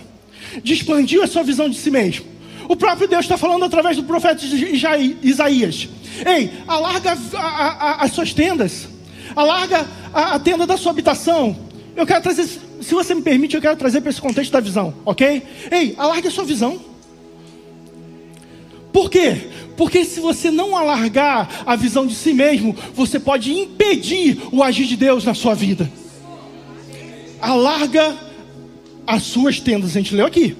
de 0.63 0.73
expandir 0.73 1.23
a 1.23 1.27
sua 1.27 1.43
visão 1.43 1.69
de 1.69 1.77
si 1.77 1.91
mesmo. 1.91 2.27
O 2.69 2.77
próprio 2.77 3.09
Deus 3.09 3.25
está 3.25 3.37
falando 3.37 3.65
através 3.65 3.97
do 3.97 4.05
profeta 4.05 4.45
Isaías: 4.45 5.89
Ei, 6.25 6.51
alarga 6.67 7.17
a, 7.35 7.39
a, 7.39 7.67
a, 7.69 8.05
as 8.05 8.13
suas 8.13 8.33
tendas, 8.33 8.89
alarga 9.35 9.87
a 10.13 10.39
tenda 10.39 10.67
da 10.67 10.77
sua 10.77 10.93
habitação, 10.93 11.57
eu 11.97 12.07
quero 12.07 12.23
trazer, 12.23 12.45
se 12.45 12.95
você 12.95 13.15
me 13.15 13.23
permite, 13.23 13.57
eu 13.57 13.63
quero 13.63 13.77
trazer 13.77 14.03
para 14.03 14.11
esse 14.11 14.21
contexto 14.21 14.53
da 14.53 14.61
visão, 14.61 14.95
ok? 15.05 15.43
Ei, 15.71 15.95
alargue 15.97 16.29
a 16.29 16.31
sua 16.31 16.45
visão. 16.45 16.79
Por 18.93 19.11
quê? 19.11 19.49
Porque 19.77 20.05
se 20.05 20.21
você 20.21 20.51
não 20.51 20.77
alargar 20.77 21.63
a 21.67 21.77
visão 21.77 22.07
de 22.07 22.15
si 22.15 22.33
mesmo, 22.33 22.75
você 22.95 23.21
pode 23.21 23.53
impedir 23.53 24.39
o 24.51 24.63
agir 24.63 24.87
de 24.87 24.97
Deus 24.97 25.25
na 25.25 25.35
sua 25.35 25.55
vida. 25.55 25.91
Alarga 27.41 28.17
as 29.07 29.23
suas 29.23 29.61
tendas. 29.61 29.91
A 29.91 30.01
gente 30.01 30.15
leu 30.15 30.27
aqui. 30.27 30.57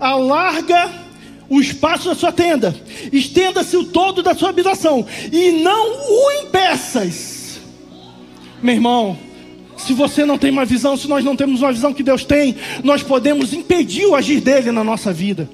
Alarga 0.00 1.06
o 1.48 1.60
espaço 1.60 2.08
da 2.08 2.14
sua 2.14 2.32
tenda, 2.32 2.74
estenda-se 3.12 3.76
o 3.76 3.84
todo 3.84 4.22
da 4.22 4.34
sua 4.34 4.48
habitação, 4.48 5.06
e 5.30 5.52
não 5.52 5.92
o 5.92 6.32
impeças. 6.42 7.60
Meu 8.60 8.74
irmão, 8.74 9.16
se 9.76 9.92
você 9.92 10.24
não 10.24 10.38
tem 10.38 10.50
uma 10.50 10.64
visão, 10.64 10.96
se 10.96 11.06
nós 11.06 11.24
não 11.24 11.36
temos 11.36 11.62
uma 11.62 11.72
visão 11.72 11.92
que 11.92 12.02
Deus 12.02 12.24
tem, 12.24 12.56
nós 12.82 13.02
podemos 13.02 13.52
impedir 13.52 14.06
o 14.06 14.14
agir 14.14 14.40
dele 14.40 14.72
na 14.72 14.82
nossa 14.82 15.12
vida. 15.12 15.48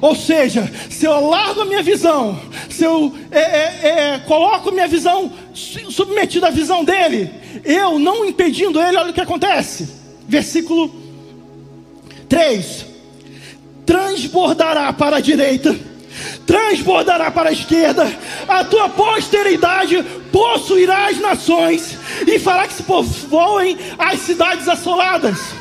Ou 0.00 0.14
seja, 0.14 0.70
se 0.88 1.04
eu 1.04 1.28
largo 1.28 1.60
a 1.60 1.64
minha 1.64 1.82
visão, 1.82 2.40
se 2.70 2.84
eu 2.84 3.14
é, 3.30 3.40
é, 3.40 3.80
é, 3.82 4.18
coloco 4.20 4.72
minha 4.72 4.88
visão 4.88 5.30
submetida 5.52 6.48
à 6.48 6.50
visão 6.50 6.82
dele, 6.82 7.30
eu 7.64 7.98
não 7.98 8.24
impedindo 8.24 8.80
ele, 8.80 8.96
olha 8.96 9.10
o 9.10 9.14
que 9.14 9.20
acontece. 9.20 9.88
Versículo 10.26 10.90
3: 12.28 12.86
transbordará 13.84 14.90
para 14.92 15.16
a 15.16 15.20
direita, 15.20 15.78
transbordará 16.46 17.30
para 17.30 17.50
a 17.50 17.52
esquerda, 17.52 18.10
a 18.48 18.64
tua 18.64 18.88
posteridade 18.88 20.02
possuirá 20.32 21.08
as 21.08 21.20
nações 21.20 21.98
e 22.26 22.38
fará 22.38 22.66
que 22.66 22.74
se 22.74 22.84
povoem 22.84 23.76
as 23.98 24.20
cidades 24.20 24.66
assoladas 24.66 25.59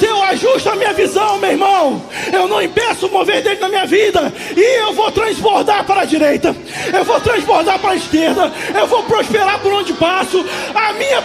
se 0.00 0.06
eu 0.06 0.22
ajusto 0.22 0.70
a 0.70 0.76
minha 0.76 0.94
visão, 0.94 1.36
meu 1.36 1.50
irmão, 1.50 2.02
eu 2.32 2.48
não 2.48 2.62
impeço 2.62 3.06
o 3.06 3.10
mover 3.10 3.42
dele 3.42 3.60
na 3.60 3.68
minha 3.68 3.86
vida, 3.86 4.32
e 4.56 4.80
eu 4.80 4.94
vou 4.94 5.12
transbordar 5.12 5.84
para 5.84 6.00
a 6.00 6.04
direita, 6.06 6.56
eu 6.90 7.04
vou 7.04 7.20
transbordar 7.20 7.78
para 7.78 7.90
a 7.90 7.96
esquerda, 7.96 8.50
eu 8.74 8.86
vou 8.86 9.02
prosperar 9.02 9.58
por 9.58 9.74
onde 9.74 9.92
passo, 9.92 10.42
a 10.74 10.94
minha 10.94 11.20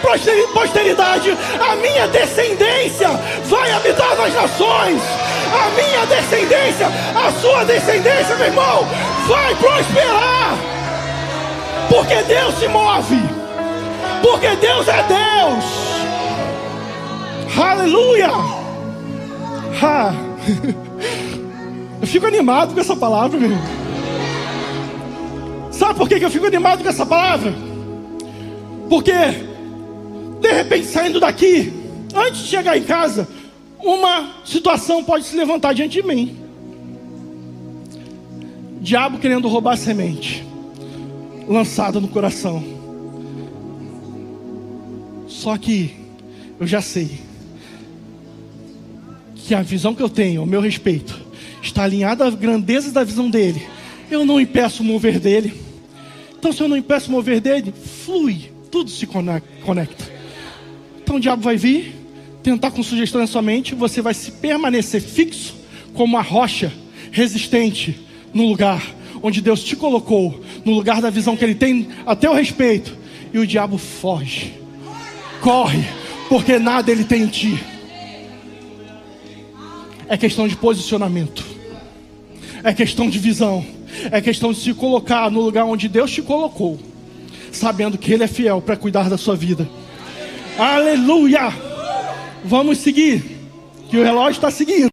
posteridade, 0.52 1.34
a 1.58 1.76
minha 1.76 2.06
descendência 2.08 3.08
vai 3.46 3.72
habitar 3.72 4.14
nas 4.14 4.34
nações, 4.34 5.00
a 5.54 5.70
minha 5.70 6.04
descendência, 6.04 6.86
a 7.14 7.32
sua 7.40 7.64
descendência, 7.64 8.36
meu 8.36 8.46
irmão, 8.48 8.86
vai 9.26 9.54
prosperar, 9.54 10.54
porque 11.88 12.16
Deus 12.24 12.58
se 12.58 12.68
move, 12.68 13.22
porque 14.20 14.54
Deus 14.56 14.86
é 14.86 15.02
Deus. 15.08 15.64
Aleluia! 17.58 18.65
Ha! 19.82 20.12
Eu 22.00 22.06
fico 22.06 22.26
animado 22.26 22.74
com 22.74 22.80
essa 22.80 22.94
palavra, 22.94 23.38
meu. 23.38 23.56
Sabe 25.70 25.94
por 25.94 26.08
que 26.08 26.14
eu 26.14 26.30
fico 26.30 26.46
animado 26.46 26.82
com 26.82 26.88
essa 26.88 27.04
palavra? 27.04 27.52
Porque, 28.88 29.12
de 30.40 30.52
repente, 30.52 30.86
saindo 30.86 31.20
daqui, 31.20 31.72
antes 32.14 32.42
de 32.42 32.48
chegar 32.48 32.78
em 32.78 32.82
casa, 32.82 33.28
uma 33.78 34.30
situação 34.44 35.02
pode 35.04 35.24
se 35.24 35.36
levantar 35.36 35.74
diante 35.74 36.00
de 36.00 36.06
mim. 36.06 36.36
Diabo 38.80 39.18
querendo 39.18 39.48
roubar 39.48 39.72
a 39.72 39.76
semente, 39.76 40.46
lançada 41.48 42.00
no 42.00 42.08
coração. 42.08 42.62
Só 45.26 45.58
que 45.58 45.94
eu 46.58 46.66
já 46.66 46.80
sei 46.80 47.25
que 49.46 49.54
a 49.54 49.62
visão 49.62 49.94
que 49.94 50.02
eu 50.02 50.08
tenho, 50.08 50.42
o 50.42 50.46
meu 50.46 50.60
respeito, 50.60 51.16
está 51.62 51.84
alinhada 51.84 52.26
à 52.26 52.30
grandeza 52.30 52.90
da 52.90 53.04
visão 53.04 53.30
dele, 53.30 53.62
eu 54.10 54.24
não 54.24 54.40
impeço 54.40 54.82
o 54.82 54.86
mover 54.86 55.20
dele. 55.20 55.54
Então, 56.36 56.52
se 56.52 56.60
eu 56.60 56.68
não 56.68 56.76
impeço 56.76 57.08
o 57.08 57.12
mover 57.12 57.40
dele, 57.40 57.72
flui, 58.04 58.50
tudo 58.70 58.90
se 58.90 59.06
conecta. 59.06 60.04
Então, 61.00 61.16
o 61.16 61.20
diabo 61.20 61.42
vai 61.42 61.56
vir, 61.56 61.94
tentar 62.42 62.72
com 62.72 62.82
sugestão 62.82 63.20
na 63.20 63.26
sua 63.26 63.40
mente, 63.40 63.74
você 63.74 64.02
vai 64.02 64.14
se 64.14 64.32
permanecer 64.32 65.00
fixo 65.00 65.54
como 65.94 66.16
uma 66.16 66.22
rocha 66.22 66.72
resistente 67.12 67.96
no 68.34 68.46
lugar 68.48 68.94
onde 69.22 69.40
Deus 69.40 69.62
te 69.62 69.76
colocou, 69.76 70.42
no 70.64 70.72
lugar 70.72 71.00
da 71.00 71.08
visão 71.08 71.36
que 71.36 71.44
Ele 71.44 71.54
tem 71.54 71.88
a 72.04 72.14
teu 72.14 72.34
respeito, 72.34 72.96
e 73.32 73.38
o 73.38 73.46
diabo 73.46 73.78
foge, 73.78 74.52
corre, 75.40 75.84
porque 76.28 76.58
nada 76.58 76.90
Ele 76.90 77.04
tem 77.04 77.22
em 77.22 77.28
ti 77.28 77.58
é 80.08 80.16
questão 80.16 80.46
de 80.46 80.56
posicionamento, 80.56 81.44
é 82.62 82.72
questão 82.72 83.08
de 83.08 83.18
visão, 83.18 83.64
é 84.10 84.20
questão 84.20 84.52
de 84.52 84.60
se 84.60 84.72
colocar 84.74 85.30
no 85.30 85.40
lugar 85.40 85.64
onde 85.64 85.88
Deus 85.88 86.10
te 86.10 86.22
colocou, 86.22 86.78
sabendo 87.52 87.98
que 87.98 88.12
Ele 88.12 88.24
é 88.24 88.28
fiel 88.28 88.60
para 88.60 88.76
cuidar 88.76 89.08
da 89.08 89.18
sua 89.18 89.36
vida. 89.36 89.68
Aleluia! 90.58 91.52
Vamos 92.44 92.78
seguir, 92.78 93.22
que 93.90 93.98
o 93.98 94.04
relógio 94.04 94.38
está 94.38 94.50
seguindo. 94.50 94.88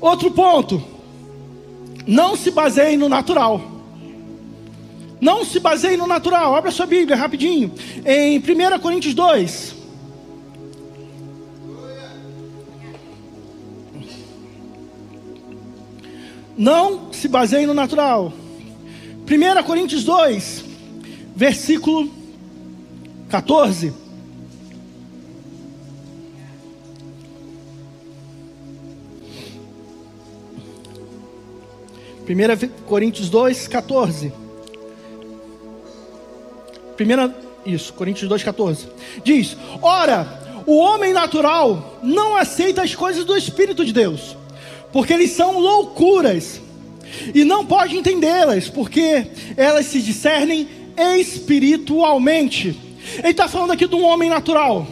Outro 0.00 0.30
ponto: 0.30 0.82
não 2.06 2.36
se 2.36 2.50
baseie 2.50 2.96
no 2.96 3.08
natural. 3.08 3.72
Não 5.20 5.44
se 5.44 5.58
baseie 5.58 5.96
no 5.96 6.06
natural. 6.06 6.54
Abra 6.54 6.70
sua 6.70 6.86
Bíblia 6.86 7.16
rapidinho. 7.16 7.72
Em 8.04 8.38
1 8.38 8.78
Coríntios 8.80 9.14
2. 9.14 9.75
Não 16.56 17.12
se 17.12 17.28
baseie 17.28 17.66
no 17.66 17.74
natural. 17.74 18.32
1 19.28 19.62
Coríntios 19.64 20.04
2, 20.04 20.64
versículo 21.34 22.10
14. 23.28 23.92
Primeira 32.24 32.56
Coríntios 32.86 33.28
2, 33.28 33.68
14. 33.68 34.32
Primeira, 36.96 37.36
isso, 37.66 37.92
Coríntios 37.92 38.28
2, 38.28 38.42
14. 38.42 38.88
Diz: 39.22 39.56
Ora, 39.82 40.62
o 40.64 40.78
homem 40.78 41.12
natural 41.12 41.98
não 42.02 42.34
aceita 42.34 42.82
as 42.82 42.94
coisas 42.94 43.24
do 43.24 43.36
Espírito 43.36 43.84
de 43.84 43.92
Deus 43.92 44.36
porque 44.96 45.12
eles 45.12 45.32
são 45.32 45.58
loucuras. 45.58 46.58
E 47.34 47.44
não 47.44 47.66
pode 47.66 47.94
entendê-las, 47.94 48.70
porque 48.70 49.26
elas 49.54 49.84
se 49.84 50.00
discernem 50.00 50.66
espiritualmente. 51.20 52.74
Ele 53.18 53.28
está 53.28 53.46
falando 53.46 53.72
aqui 53.72 53.86
de 53.86 53.94
um 53.94 54.02
homem 54.02 54.30
natural, 54.30 54.86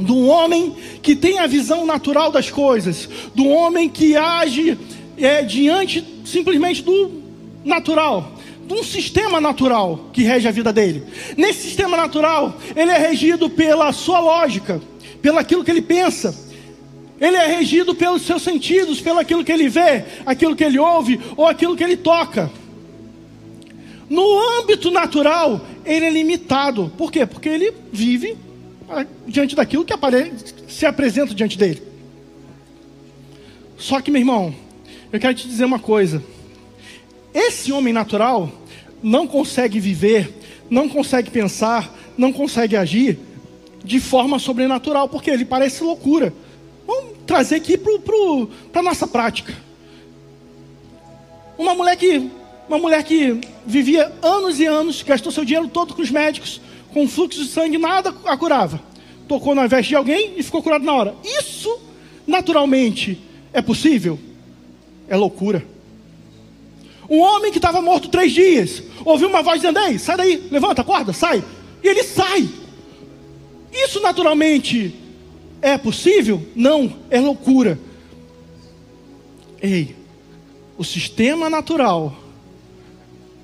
de 0.00 0.10
um 0.10 0.26
homem 0.26 0.74
que 1.02 1.14
tem 1.14 1.38
a 1.38 1.46
visão 1.46 1.84
natural 1.84 2.32
das 2.32 2.48
coisas, 2.48 3.06
de 3.34 3.42
um 3.42 3.52
homem 3.54 3.90
que 3.90 4.16
age 4.16 4.78
é, 5.18 5.42
diante 5.42 6.02
simplesmente 6.24 6.82
do 6.82 7.10
natural, 7.62 8.32
de 8.66 8.72
um 8.72 8.82
sistema 8.82 9.38
natural 9.38 10.08
que 10.14 10.22
rege 10.22 10.48
a 10.48 10.50
vida 10.50 10.72
dele. 10.72 11.04
Nesse 11.36 11.60
sistema 11.60 11.94
natural, 11.94 12.56
ele 12.74 12.90
é 12.90 12.96
regido 12.96 13.50
pela 13.50 13.92
sua 13.92 14.18
lógica, 14.18 14.80
pelo 15.20 15.38
aquilo 15.38 15.62
que 15.62 15.70
ele 15.70 15.82
pensa 15.82 16.44
ele 17.24 17.36
é 17.38 17.46
regido 17.46 17.94
pelos 17.94 18.20
seus 18.20 18.42
sentidos, 18.42 19.00
pelo 19.00 19.18
aquilo 19.18 19.42
que 19.42 19.50
ele 19.50 19.66
vê, 19.66 20.04
aquilo 20.26 20.54
que 20.54 20.62
ele 20.62 20.78
ouve 20.78 21.18
ou 21.38 21.46
aquilo 21.46 21.74
que 21.74 21.82
ele 21.82 21.96
toca. 21.96 22.50
No 24.10 24.60
âmbito 24.60 24.90
natural, 24.90 25.66
ele 25.86 26.04
é 26.04 26.10
limitado. 26.10 26.92
Por 26.98 27.10
quê? 27.10 27.24
Porque 27.24 27.48
ele 27.48 27.72
vive 27.90 28.36
ah, 28.90 29.06
diante 29.26 29.56
daquilo 29.56 29.86
que 29.86 29.94
se 30.68 30.84
apresenta 30.84 31.34
diante 31.34 31.56
dele. 31.56 31.82
Só 33.78 34.02
que, 34.02 34.10
meu 34.10 34.20
irmão, 34.20 34.54
eu 35.10 35.18
quero 35.18 35.32
te 35.32 35.48
dizer 35.48 35.64
uma 35.64 35.78
coisa. 35.78 36.22
Esse 37.32 37.72
homem 37.72 37.94
natural 37.94 38.52
não 39.02 39.26
consegue 39.26 39.80
viver, 39.80 40.30
não 40.68 40.90
consegue 40.90 41.30
pensar, 41.30 41.90
não 42.18 42.30
consegue 42.34 42.76
agir 42.76 43.18
de 43.82 43.98
forma 43.98 44.38
sobrenatural, 44.38 45.08
porque 45.08 45.30
ele 45.30 45.46
parece 45.46 45.82
loucura 45.82 46.30
trazer 47.26 47.56
aqui 47.56 47.76
para 47.76 48.80
a 48.80 48.82
nossa 48.82 49.06
prática. 49.06 49.54
Uma 51.56 51.74
mulher 51.74 51.96
que 51.96 52.30
uma 52.68 52.78
mulher 52.78 53.02
que 53.04 53.40
vivia 53.66 54.10
anos 54.22 54.58
e 54.58 54.64
anos, 54.64 55.02
gastou 55.02 55.30
seu 55.30 55.44
dinheiro 55.44 55.68
todo 55.68 55.94
com 55.94 56.02
os 56.02 56.10
médicos, 56.10 56.60
com 56.92 57.06
fluxo 57.06 57.42
de 57.42 57.48
sangue, 57.48 57.76
nada 57.76 58.14
a 58.24 58.36
curava. 58.36 58.80
Tocou 59.28 59.54
na 59.54 59.66
veste 59.66 59.90
de 59.90 59.96
alguém 59.96 60.34
e 60.36 60.42
ficou 60.42 60.62
curado 60.62 60.84
na 60.84 60.92
hora. 60.92 61.14
Isso, 61.22 61.78
naturalmente, 62.26 63.20
é 63.52 63.60
possível? 63.60 64.18
É 65.08 65.16
loucura. 65.16 65.64
Um 67.08 67.20
homem 67.20 67.52
que 67.52 67.58
estava 67.58 67.82
morto 67.82 68.08
três 68.08 68.32
dias, 68.32 68.82
ouviu 69.04 69.28
uma 69.28 69.42
voz 69.42 69.60
dizendo: 69.60 69.78
Ei, 69.80 69.98
sai 69.98 70.16
daí, 70.16 70.48
levanta, 70.50 70.80
acorda, 70.80 71.12
sai. 71.12 71.44
E 71.82 71.88
ele 71.88 72.02
sai. 72.02 72.48
Isso 73.72 74.00
naturalmente 74.00 74.94
é 75.64 75.78
possível? 75.78 76.46
Não, 76.54 76.94
é 77.08 77.18
loucura. 77.18 77.78
Ei, 79.62 79.96
o 80.76 80.84
sistema 80.84 81.48
natural, 81.48 82.14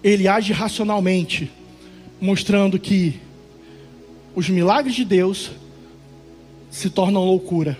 ele 0.05 0.29
age 0.29 0.53
racionalmente, 0.53 1.51
mostrando 2.21 2.79
que 2.79 3.19
os 4.35 4.51
milagres 4.51 4.95
de 4.95 5.03
Deus 5.03 5.51
se 6.71 6.91
tornam 6.91 7.25
loucura. 7.25 7.79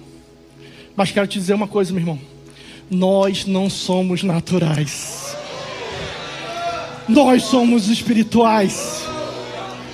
Mas 0.97 1.11
quero 1.11 1.27
te 1.27 1.39
dizer 1.39 1.53
uma 1.53 1.69
coisa, 1.69 1.93
meu 1.93 2.01
irmão. 2.01 2.19
Nós 2.91 3.45
não 3.45 3.69
somos 3.69 4.23
naturais. 4.23 5.37
Nós 7.07 7.43
somos 7.43 7.89
espirituais. 7.89 9.10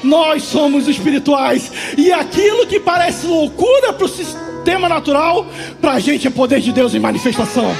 Nós 0.07 0.45
somos 0.45 0.88
espirituais. 0.88 1.71
E 1.97 2.12
aquilo 2.12 2.66
que 2.66 2.79
parece 2.79 3.27
loucura 3.27 3.92
para 3.92 4.07
o 4.07 4.09
sistema 4.09 4.88
natural, 4.88 5.47
para 5.81 5.92
a 5.92 5.99
gente 5.99 6.27
é 6.27 6.31
poder 6.31 6.61
de 6.61 6.73
Deus 6.73 6.95
em 6.95 7.01
manifestação. 7.01 7.75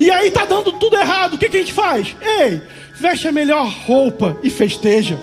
E 0.00 0.10
aí 0.10 0.32
tá 0.32 0.44
dando 0.44 0.72
tudo 0.72 0.96
errado. 0.96 1.34
O 1.34 1.38
que, 1.38 1.48
que 1.48 1.56
a 1.56 1.60
gente 1.60 1.72
faz? 1.72 2.16
Ei, 2.20 2.60
veste 2.96 3.28
a 3.28 3.32
melhor 3.32 3.72
roupa 3.86 4.36
e 4.42 4.50
festeja. 4.50 5.16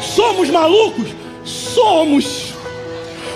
Somos 0.00 0.48
malucos? 0.48 1.08
Somos. 1.44 2.54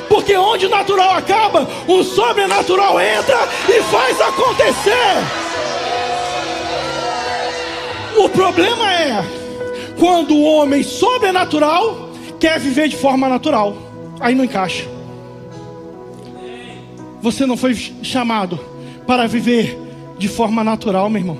Porque 0.08 0.34
onde 0.34 0.66
o 0.66 0.70
natural 0.70 1.14
acaba, 1.14 1.68
o 1.86 2.02
sobrenatural 2.02 2.98
entra 3.00 3.48
e 3.68 3.82
faz 3.82 4.20
acontecer. 4.20 5.41
O 8.16 8.28
problema 8.28 8.92
é 8.92 9.24
quando 9.98 10.34
o 10.34 10.42
homem 10.42 10.82
sobrenatural 10.82 12.10
quer 12.38 12.58
viver 12.58 12.88
de 12.88 12.96
forma 12.96 13.28
natural. 13.28 13.76
Aí 14.20 14.34
não 14.34 14.44
encaixa. 14.44 14.86
Você 17.20 17.46
não 17.46 17.56
foi 17.56 17.74
chamado 18.02 18.58
para 19.06 19.26
viver 19.26 19.78
de 20.18 20.28
forma 20.28 20.62
natural, 20.64 21.08
meu 21.08 21.20
irmão. 21.20 21.38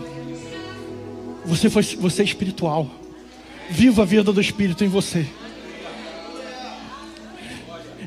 Você 1.45 1.69
foi 1.69 1.83
você 1.83 2.23
é 2.23 2.25
espiritual. 2.25 2.89
Viva 3.69 4.03
a 4.03 4.05
vida 4.05 4.33
do 4.33 4.41
espírito 4.41 4.85
em 4.85 4.89
você. 4.89 5.27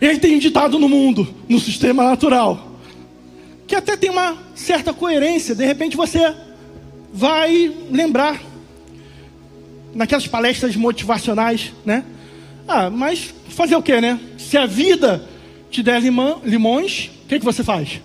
Ele 0.01 0.19
tem 0.19 0.35
um 0.35 0.39
ditado 0.39 0.77
no 0.77 0.89
mundo, 0.89 1.27
no 1.47 1.59
sistema 1.59 2.03
natural, 2.03 2.71
que 3.65 3.75
até 3.75 3.95
tem 3.95 4.09
uma 4.09 4.37
certa 4.53 4.93
coerência. 4.93 5.55
De 5.55 5.65
repente 5.65 5.95
você 5.95 6.35
vai 7.13 7.73
lembrar 7.89 8.41
naquelas 9.95 10.27
palestras 10.27 10.75
motivacionais, 10.75 11.71
né? 11.85 12.03
Ah, 12.67 12.89
mas 12.89 13.33
fazer 13.49 13.77
o 13.77 13.81
que, 13.81 13.99
né? 14.01 14.19
Se 14.37 14.57
a 14.57 14.65
vida 14.65 15.27
te 15.71 15.81
der 15.81 16.01
limão, 16.01 16.41
limões, 16.43 17.09
o 17.23 17.27
que, 17.27 17.39
que 17.39 17.45
você 17.45 17.63
faz? 17.63 18.01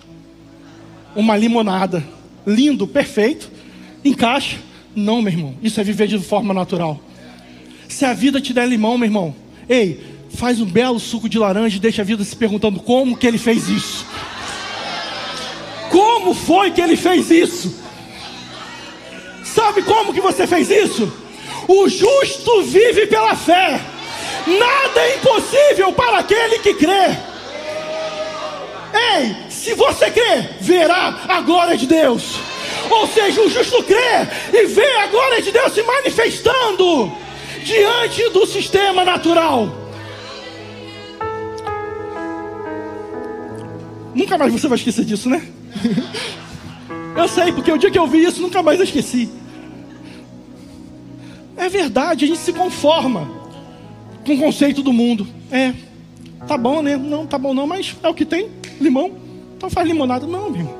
Uma 1.15 1.35
limonada. 1.35 2.03
Lindo, 2.47 2.87
perfeito. 2.87 3.51
Encaixa. 4.03 4.57
Não, 4.95 5.21
meu 5.21 5.33
irmão. 5.33 5.55
Isso 5.61 5.79
é 5.79 5.83
viver 5.83 6.07
de 6.07 6.17
forma 6.19 6.53
natural. 6.53 6.99
Se 7.87 8.05
a 8.05 8.13
vida 8.13 8.39
te 8.39 8.53
der 8.53 8.67
limão, 8.67 8.97
meu 8.97 9.07
irmão, 9.07 9.35
ei, 9.67 9.99
faz 10.33 10.61
um 10.61 10.65
belo 10.65 10.99
suco 10.99 11.27
de 11.27 11.37
laranja 11.37 11.77
e 11.77 11.79
deixa 11.79 12.01
a 12.01 12.05
vida 12.05 12.23
se 12.23 12.35
perguntando 12.35 12.79
como 12.79 13.17
que 13.17 13.27
ele 13.27 13.37
fez 13.37 13.67
isso. 13.67 14.05
Como 15.89 16.33
foi 16.33 16.71
que 16.71 16.79
ele 16.79 16.95
fez 16.95 17.29
isso? 17.29 17.75
Sabe 19.43 19.81
como 19.81 20.13
que 20.13 20.21
você 20.21 20.47
fez 20.47 20.69
isso? 20.69 21.11
O 21.73 21.87
justo 21.87 22.63
vive 22.63 23.07
pela 23.07 23.33
fé. 23.33 23.79
Nada 24.45 24.99
é 24.99 25.15
impossível 25.15 25.93
para 25.93 26.17
aquele 26.17 26.59
que 26.59 26.73
crê. 26.73 27.15
Ei, 28.93 29.35
se 29.49 29.73
você 29.73 30.11
crê, 30.11 30.49
verá 30.59 31.21
a 31.29 31.39
glória 31.39 31.77
de 31.77 31.87
Deus. 31.87 32.35
Ou 32.89 33.07
seja, 33.07 33.39
o 33.39 33.49
justo 33.49 33.81
crê 33.83 34.27
e 34.51 34.65
vê 34.65 34.97
a 34.97 35.07
glória 35.07 35.41
de 35.41 35.49
Deus 35.49 35.71
se 35.73 35.81
manifestando 35.81 37.09
diante 37.63 38.29
do 38.31 38.45
sistema 38.45 39.05
natural. 39.05 39.69
Nunca 44.13 44.37
mais 44.37 44.51
você 44.51 44.67
vai 44.67 44.77
esquecer 44.77 45.05
disso, 45.05 45.29
né? 45.29 45.41
eu 47.15 47.27
sei, 47.29 47.53
porque 47.53 47.71
o 47.71 47.77
dia 47.77 47.89
que 47.89 47.97
eu 47.97 48.07
vi 48.07 48.25
isso, 48.25 48.41
nunca 48.41 48.61
mais 48.61 48.77
eu 48.77 48.83
esqueci. 48.83 49.40
É 51.61 51.69
verdade, 51.69 52.25
a 52.25 52.27
gente 52.27 52.39
se 52.39 52.51
conforma 52.51 53.29
com 54.25 54.33
o 54.33 54.39
conceito 54.39 54.81
do 54.81 54.91
mundo. 54.91 55.27
É, 55.51 55.71
tá 56.47 56.57
bom, 56.57 56.81
né? 56.81 56.97
Não, 56.97 57.27
tá 57.27 57.37
bom 57.37 57.53
não, 57.53 57.67
mas 57.67 57.95
é 58.01 58.09
o 58.09 58.15
que 58.15 58.25
tem, 58.25 58.49
limão. 58.79 59.11
Então 59.55 59.69
faz 59.69 59.87
limonada. 59.87 60.25
Não, 60.25 60.49
meu. 60.49 60.75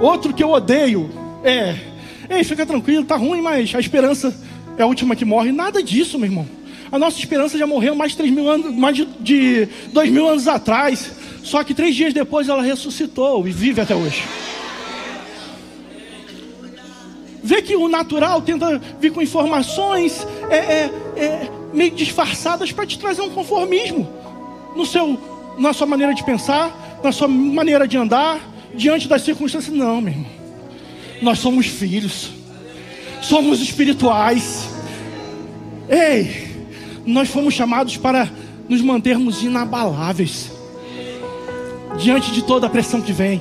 Outro 0.00 0.32
que 0.32 0.44
eu 0.44 0.50
odeio 0.50 1.10
é, 1.42 1.74
ei, 2.30 2.44
fica 2.44 2.64
tranquilo, 2.64 3.04
tá 3.04 3.16
ruim, 3.16 3.40
mas 3.40 3.74
a 3.74 3.80
esperança 3.80 4.32
é 4.78 4.82
a 4.84 4.86
última 4.86 5.16
que 5.16 5.24
morre. 5.24 5.50
Nada 5.50 5.82
disso, 5.82 6.20
meu 6.20 6.28
irmão. 6.28 6.46
A 6.92 7.00
nossa 7.00 7.18
esperança 7.18 7.58
já 7.58 7.66
morreu 7.66 7.96
mais 7.96 8.12
de 8.12 8.18
3 8.18 8.32
mil 8.32 8.48
anos, 8.48 8.72
mais 8.72 8.94
de, 8.94 9.08
de 9.18 9.68
2 9.92 10.10
mil 10.10 10.28
anos 10.28 10.46
atrás. 10.46 11.10
Só 11.42 11.64
que 11.64 11.74
três 11.74 11.96
dias 11.96 12.14
depois 12.14 12.48
ela 12.48 12.62
ressuscitou 12.62 13.44
e 13.48 13.50
vive 13.50 13.80
até 13.80 13.96
hoje. 13.96 14.22
Vê 17.46 17.62
que 17.62 17.76
o 17.76 17.86
natural 17.86 18.42
tenta 18.42 18.82
vir 19.00 19.12
com 19.12 19.22
informações 19.22 20.26
é, 20.50 20.56
é, 20.56 20.90
é, 21.16 21.50
meio 21.72 21.92
disfarçadas 21.92 22.72
para 22.72 22.84
te 22.84 22.98
trazer 22.98 23.22
um 23.22 23.30
conformismo 23.30 24.04
no 24.74 24.84
seu, 24.84 25.16
na 25.56 25.72
sua 25.72 25.86
maneira 25.86 26.12
de 26.12 26.24
pensar, 26.24 26.98
na 27.04 27.12
sua 27.12 27.28
maneira 27.28 27.86
de 27.86 27.96
andar, 27.96 28.40
diante 28.74 29.06
das 29.06 29.22
circunstâncias. 29.22 29.72
Não, 29.72 30.00
meu 30.00 30.12
irmão. 30.12 30.30
Nós 31.22 31.38
somos 31.38 31.66
filhos, 31.66 32.30
somos 33.22 33.60
espirituais. 33.60 34.68
Ei, 35.88 36.66
nós 37.06 37.28
fomos 37.28 37.54
chamados 37.54 37.96
para 37.96 38.28
nos 38.68 38.80
mantermos 38.80 39.44
inabaláveis 39.44 40.50
diante 41.96 42.32
de 42.32 42.42
toda 42.42 42.66
a 42.66 42.70
pressão 42.70 43.00
que 43.00 43.12
vem. 43.12 43.40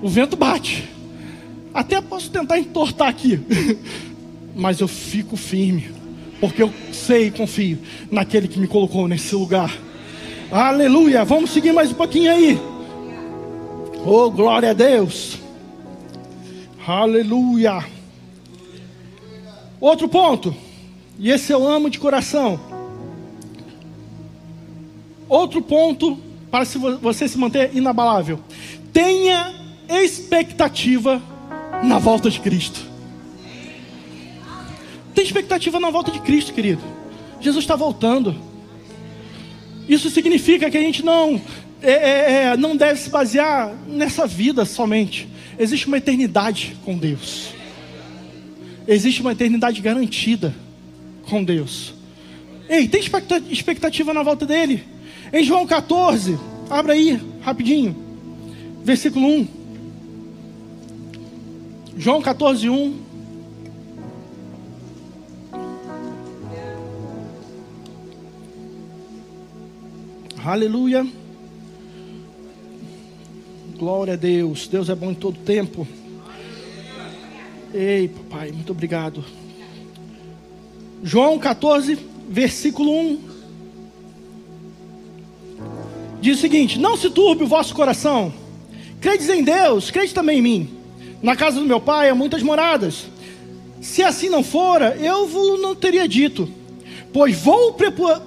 O 0.00 0.08
vento 0.08 0.38
bate. 0.38 0.93
Até 1.74 2.00
posso 2.00 2.30
tentar 2.30 2.56
entortar 2.56 3.08
aqui, 3.08 3.40
mas 4.54 4.78
eu 4.78 4.86
fico 4.86 5.36
firme, 5.36 5.90
porque 6.40 6.62
eu 6.62 6.72
sei 6.92 7.26
e 7.26 7.30
confio 7.32 7.80
naquele 8.12 8.46
que 8.46 8.60
me 8.60 8.68
colocou 8.68 9.08
nesse 9.08 9.34
lugar. 9.34 9.76
Aleluia! 10.52 11.24
Vamos 11.24 11.50
seguir 11.50 11.72
mais 11.72 11.90
um 11.90 11.94
pouquinho 11.94 12.30
aí. 12.30 12.56
Oh, 14.06 14.30
glória 14.30 14.70
a 14.70 14.72
Deus! 14.72 15.36
Aleluia! 16.86 17.84
Outro 19.80 20.08
ponto, 20.08 20.54
e 21.18 21.28
esse 21.28 21.52
eu 21.52 21.66
amo 21.66 21.90
de 21.90 21.98
coração. 21.98 22.60
Outro 25.28 25.60
ponto 25.60 26.16
para 26.52 26.64
você 27.02 27.26
se 27.26 27.36
manter 27.36 27.74
inabalável. 27.74 28.38
Tenha 28.92 29.52
expectativa 29.88 31.20
na 31.82 31.98
volta 31.98 32.30
de 32.30 32.40
Cristo. 32.40 32.80
Tem 35.14 35.24
expectativa 35.24 35.78
na 35.80 35.90
volta 35.90 36.10
de 36.10 36.20
Cristo, 36.20 36.52
querido. 36.52 36.82
Jesus 37.40 37.64
está 37.64 37.76
voltando. 37.76 38.34
Isso 39.88 40.10
significa 40.10 40.70
que 40.70 40.76
a 40.76 40.80
gente 40.80 41.04
não 41.04 41.40
é, 41.82 41.92
é, 41.92 42.44
é, 42.44 42.56
não 42.56 42.74
deve 42.74 42.98
se 42.98 43.10
basear 43.10 43.74
nessa 43.86 44.26
vida 44.26 44.64
somente. 44.64 45.28
Existe 45.58 45.86
uma 45.86 45.98
eternidade 45.98 46.76
com 46.84 46.96
Deus. 46.96 47.50
Existe 48.88 49.20
uma 49.20 49.32
eternidade 49.32 49.80
garantida 49.82 50.54
com 51.28 51.44
Deus. 51.44 51.94
Ei, 52.68 52.88
tem 52.88 53.02
expectativa 53.50 54.14
na 54.14 54.22
volta 54.22 54.46
dele? 54.46 54.82
Em 55.32 55.44
João 55.44 55.66
14, 55.66 56.38
abra 56.70 56.94
aí, 56.94 57.20
rapidinho. 57.42 57.94
Versículo 58.82 59.26
1. 59.26 59.63
João 61.96 62.20
14, 62.20 62.68
1. 62.68 63.00
Aleluia. 70.44 71.06
Glória 73.78 74.14
a 74.14 74.16
Deus. 74.16 74.68
Deus 74.68 74.88
é 74.88 74.94
bom 74.94 75.12
em 75.12 75.14
todo 75.14 75.38
tempo. 75.38 75.86
Ei, 77.72 78.08
papai, 78.08 78.52
muito 78.52 78.72
obrigado. 78.72 79.24
João 81.02 81.38
14, 81.38 81.98
versículo 82.28 82.90
1 82.90 83.34
diz 86.24 86.38
o 86.38 86.40
seguinte: 86.40 86.78
Não 86.78 86.96
se 86.96 87.10
turbe 87.10 87.44
o 87.44 87.46
vosso 87.46 87.74
coração. 87.74 88.32
Credes 89.00 89.28
em 89.28 89.44
Deus, 89.44 89.90
crede 89.90 90.14
também 90.14 90.38
em 90.38 90.42
mim. 90.42 90.83
Na 91.24 91.34
casa 91.34 91.58
do 91.58 91.64
meu 91.64 91.80
pai 91.80 92.10
há 92.10 92.14
muitas 92.14 92.42
moradas. 92.42 93.06
Se 93.80 94.02
assim 94.02 94.28
não 94.28 94.44
fora, 94.44 94.94
eu 95.00 95.26
não 95.56 95.74
teria 95.74 96.06
dito. 96.06 96.46
Pois 97.14 97.34
vou, 97.34 97.74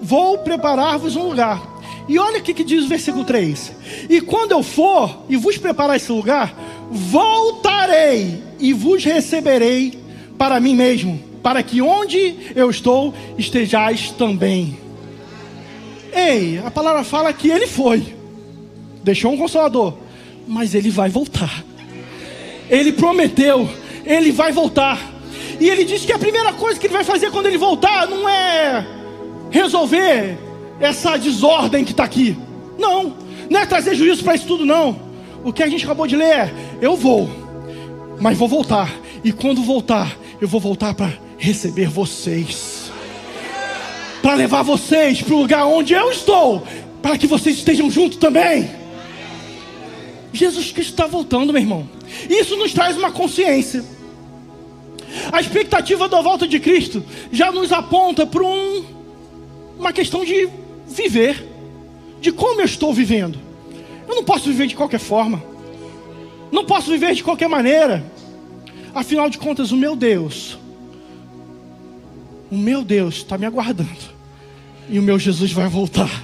vou 0.02 0.40
preparar-vos 0.40 1.16
um 1.16 1.30
lugar. 1.30 1.62
E 2.10 2.18
olha 2.18 2.40
o 2.40 2.42
que, 2.42 2.56
que 2.56 2.64
diz 2.64 2.86
o 2.86 2.88
versículo 2.88 3.24
3: 3.24 3.72
E 4.10 4.20
quando 4.20 4.54
eu 4.54 4.64
for 4.64 5.26
e 5.30 5.38
vos 5.38 5.60
preparar 5.60 5.96
esse 5.96 6.12
lugar, 6.12 6.58
voltarei 6.90 8.42
e 8.60 8.74
vos 8.74 9.04
receberei 9.04 10.00
para 10.36 10.60
mim 10.60 10.74
mesmo, 10.74 11.22
para 11.44 11.62
que 11.62 11.84
onde 11.84 12.36
eu 12.56 12.68
estou 12.68 13.14
estejais 13.38 14.10
também. 14.10 14.76
Ei, 16.12 16.60
a 16.66 16.72
palavra 16.72 17.04
fala 17.04 17.32
que 17.32 17.48
ele 17.48 17.68
foi, 17.68 18.16
deixou 19.04 19.34
um 19.34 19.38
consolador, 19.38 19.94
mas 20.48 20.74
ele 20.74 20.90
vai 20.90 21.12
voltar. 21.12 21.67
Ele 22.70 22.92
prometeu, 22.92 23.70
ele 24.06 24.32
vai 24.32 24.52
voltar. 24.52 25.00
E 25.60 25.70
ele 25.70 25.84
disse 25.84 26.06
que 26.06 26.14
a 26.14 26.20
primeira 26.20 26.54
coisa 26.54 26.80
que 26.80 26.86
ele 26.86 26.94
vai 26.94 27.04
fazer 27.04 27.32
quando 27.32 27.48
ele 27.48 27.58
voltar 27.58 28.08
não 28.08 28.28
é 28.28 28.86
resolver 29.50 30.38
essa 30.80 31.18
desordem 31.18 31.84
que 31.84 31.92
está 31.92 32.04
aqui. 32.04 32.38
Não, 32.78 33.16
não 33.50 33.60
é 33.60 33.66
trazer 33.66 33.96
juízo 33.96 34.24
para 34.24 34.36
isso 34.36 34.46
tudo, 34.46 34.66
não. 34.66 35.00
O 35.44 35.52
que 35.52 35.64
a 35.64 35.68
gente 35.68 35.84
acabou 35.86 36.06
de 36.08 36.16
ler 36.16 36.26
é: 36.26 36.54
eu 36.82 36.96
vou, 36.96 37.30
mas 38.20 38.38
vou 38.38 38.48
voltar. 38.48 38.94
E 39.24 39.32
quando 39.32 39.62
voltar, 39.64 40.16
eu 40.40 40.48
vou 40.48 40.60
voltar 40.60 40.94
para 40.94 41.14
receber 41.38 41.88
vocês, 41.90 42.92
para 44.22 44.36
levar 44.36 44.62
vocês 44.62 45.22
para 45.22 45.34
o 45.34 45.40
lugar 45.42 45.66
onde 45.66 45.94
eu 45.94 46.12
estou, 46.12 46.64
para 47.02 47.18
que 47.18 47.28
vocês 47.28 47.58
estejam 47.58 47.90
juntos 47.90 48.18
também. 48.18 48.70
Jesus 50.32 50.72
Cristo 50.72 50.92
está 50.92 51.08
voltando, 51.08 51.52
meu 51.52 51.62
irmão. 51.62 51.97
Isso 52.30 52.56
nos 52.56 52.74
traz 52.74 52.98
uma 52.98 53.12
consciência. 53.12 53.84
A 55.32 55.40
expectativa 55.40 56.08
da 56.08 56.22
volta 56.22 56.48
de 56.48 56.60
Cristo 56.60 57.04
já 57.32 57.52
nos 57.52 57.72
aponta 57.72 58.26
para 58.26 58.44
um, 58.44 58.86
uma 59.78 59.92
questão 59.92 60.24
de 60.24 60.50
viver, 60.88 61.46
de 62.22 62.32
como 62.32 62.62
eu 62.62 62.66
estou 62.66 62.94
vivendo. 62.94 63.40
Eu 64.08 64.16
não 64.16 64.24
posso 64.24 64.46
viver 64.46 64.68
de 64.68 64.76
qualquer 64.76 65.00
forma, 65.00 65.44
não 66.52 66.66
posso 66.66 66.92
viver 66.92 67.14
de 67.14 67.24
qualquer 67.24 67.50
maneira. 67.50 68.06
Afinal 68.94 69.30
de 69.30 69.38
contas, 69.38 69.72
o 69.72 69.78
meu 69.78 69.96
Deus, 69.96 70.58
o 72.50 72.58
meu 72.58 72.84
Deus 72.84 73.18
está 73.18 73.38
me 73.38 73.46
aguardando, 73.46 73.90
e 74.90 74.98
o 74.98 75.04
meu 75.04 75.20
Jesus 75.20 75.52
vai 75.52 75.68
voltar, 75.68 76.24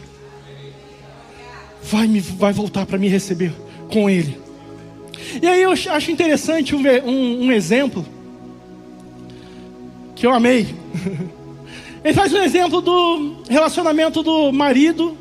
vai, 1.84 2.08
me, 2.08 2.20
vai 2.20 2.54
voltar 2.54 2.86
para 2.86 2.98
me 2.98 3.08
receber 3.08 3.54
com 3.92 4.10
Ele. 4.10 4.43
E 5.42 5.48
aí 5.48 5.62
eu 5.62 5.72
acho 5.72 6.12
interessante 6.12 6.76
um, 6.76 6.82
um, 7.06 7.46
um 7.46 7.52
exemplo 7.52 8.06
que 10.16 10.26
eu 10.26 10.34
amei. 10.34 10.68
Ele 12.04 12.14
faz 12.14 12.34
um 12.34 12.38
exemplo 12.38 12.82
do 12.82 13.38
relacionamento 13.50 14.22
do 14.22 14.52
marido 14.52 15.18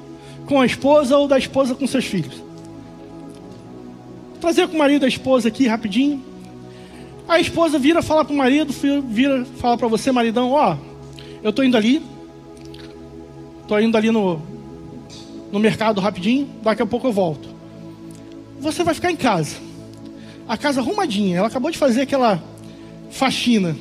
com 0.46 0.60
a 0.60 0.66
esposa 0.66 1.16
ou 1.16 1.28
da 1.28 1.38
esposa 1.38 1.74
com 1.74 1.86
seus 1.86 2.04
filhos. 2.04 2.34
Vou 2.34 4.38
trazer 4.40 4.66
com 4.66 4.74
o 4.74 4.78
marido 4.78 5.02
e 5.02 5.06
a 5.06 5.08
esposa 5.08 5.48
aqui 5.48 5.68
rapidinho. 5.68 6.22
A 7.28 7.38
esposa 7.38 7.78
vira 7.78 8.02
fala 8.02 8.24
para 8.24 8.34
o 8.34 8.36
marido, 8.36 8.74
vira 9.08 9.44
fala 9.58 9.78
para 9.78 9.86
você, 9.86 10.10
maridão, 10.10 10.50
ó, 10.50 10.76
eu 11.42 11.50
estou 11.50 11.64
indo 11.64 11.76
ali, 11.76 12.02
estou 13.62 13.80
indo 13.80 13.96
ali 13.96 14.10
no, 14.10 14.42
no 15.52 15.60
mercado 15.60 16.00
rapidinho, 16.00 16.48
daqui 16.62 16.82
a 16.82 16.86
pouco 16.86 17.06
eu 17.06 17.12
volto. 17.12 17.48
Você 18.60 18.82
vai 18.82 18.92
ficar 18.92 19.10
em 19.10 19.16
casa 19.16 19.56
a 20.52 20.56
casa 20.58 20.82
arrumadinha. 20.82 21.38
Ela 21.38 21.46
acabou 21.46 21.70
de 21.70 21.78
fazer 21.78 22.02
aquela 22.02 22.42
faxina. 23.10 23.74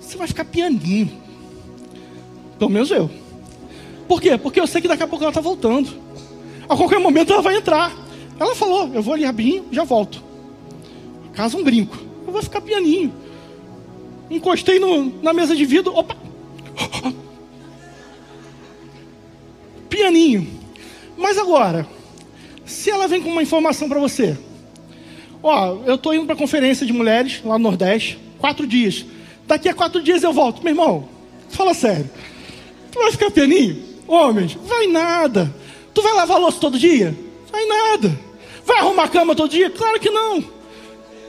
Você 0.00 0.16
vai 0.16 0.26
ficar 0.26 0.46
pianinho. 0.46 1.10
Pelo 2.58 2.70
menos 2.70 2.90
eu. 2.90 3.10
Por 4.08 4.18
quê? 4.18 4.38
Porque 4.38 4.58
eu 4.58 4.66
sei 4.66 4.80
que 4.80 4.88
daqui 4.88 5.02
a 5.02 5.06
pouco 5.06 5.22
ela 5.22 5.30
está 5.30 5.42
voltando. 5.42 5.90
A 6.66 6.74
qualquer 6.74 6.98
momento 6.98 7.34
ela 7.34 7.42
vai 7.42 7.54
entrar. 7.54 7.94
Ela 8.40 8.54
falou: 8.54 8.90
Eu 8.94 9.02
vou 9.02 9.12
ali 9.12 9.26
abrir, 9.26 9.62
já 9.70 9.84
volto. 9.84 10.24
Casa 11.34 11.54
um 11.58 11.62
brinco. 11.62 11.98
Eu 12.26 12.32
vou 12.32 12.42
ficar 12.42 12.62
pianinho. 12.62 13.12
Encostei 14.30 14.78
no, 14.78 15.22
na 15.22 15.34
mesa 15.34 15.54
de 15.54 15.66
vidro. 15.66 15.94
Opa! 15.94 16.16
Pianinho. 19.90 20.48
Mas 21.14 21.36
agora, 21.36 21.86
se 22.64 22.90
ela 22.90 23.06
vem 23.06 23.20
com 23.20 23.28
uma 23.28 23.42
informação 23.42 23.86
para 23.86 24.00
você, 24.00 24.45
Ó, 25.48 25.78
eu 25.86 25.94
estou 25.94 26.12
indo 26.12 26.26
para 26.26 26.34
a 26.34 26.38
conferência 26.38 26.84
de 26.84 26.92
mulheres 26.92 27.40
lá 27.44 27.56
no 27.56 27.62
Nordeste, 27.62 28.18
quatro 28.36 28.66
dias. 28.66 29.06
Daqui 29.46 29.68
a 29.68 29.74
quatro 29.74 30.02
dias 30.02 30.24
eu 30.24 30.32
volto. 30.32 30.60
Meu 30.60 30.72
irmão, 30.72 31.08
fala 31.50 31.72
sério. 31.72 32.10
Tu 32.90 32.98
vai 32.98 33.12
ficar 33.12 33.30
pianinho? 33.30 33.80
Homens, 34.08 34.58
vai 34.64 34.88
nada. 34.88 35.54
Tu 35.94 36.02
vai 36.02 36.14
lavar 36.14 36.40
louça 36.40 36.58
todo 36.58 36.76
dia? 36.76 37.16
Vai 37.52 37.64
nada. 37.64 38.18
Vai 38.64 38.78
arrumar 38.78 39.04
a 39.04 39.08
cama 39.08 39.36
todo 39.36 39.48
dia? 39.48 39.70
Claro 39.70 40.00
que 40.00 40.10
não. 40.10 40.42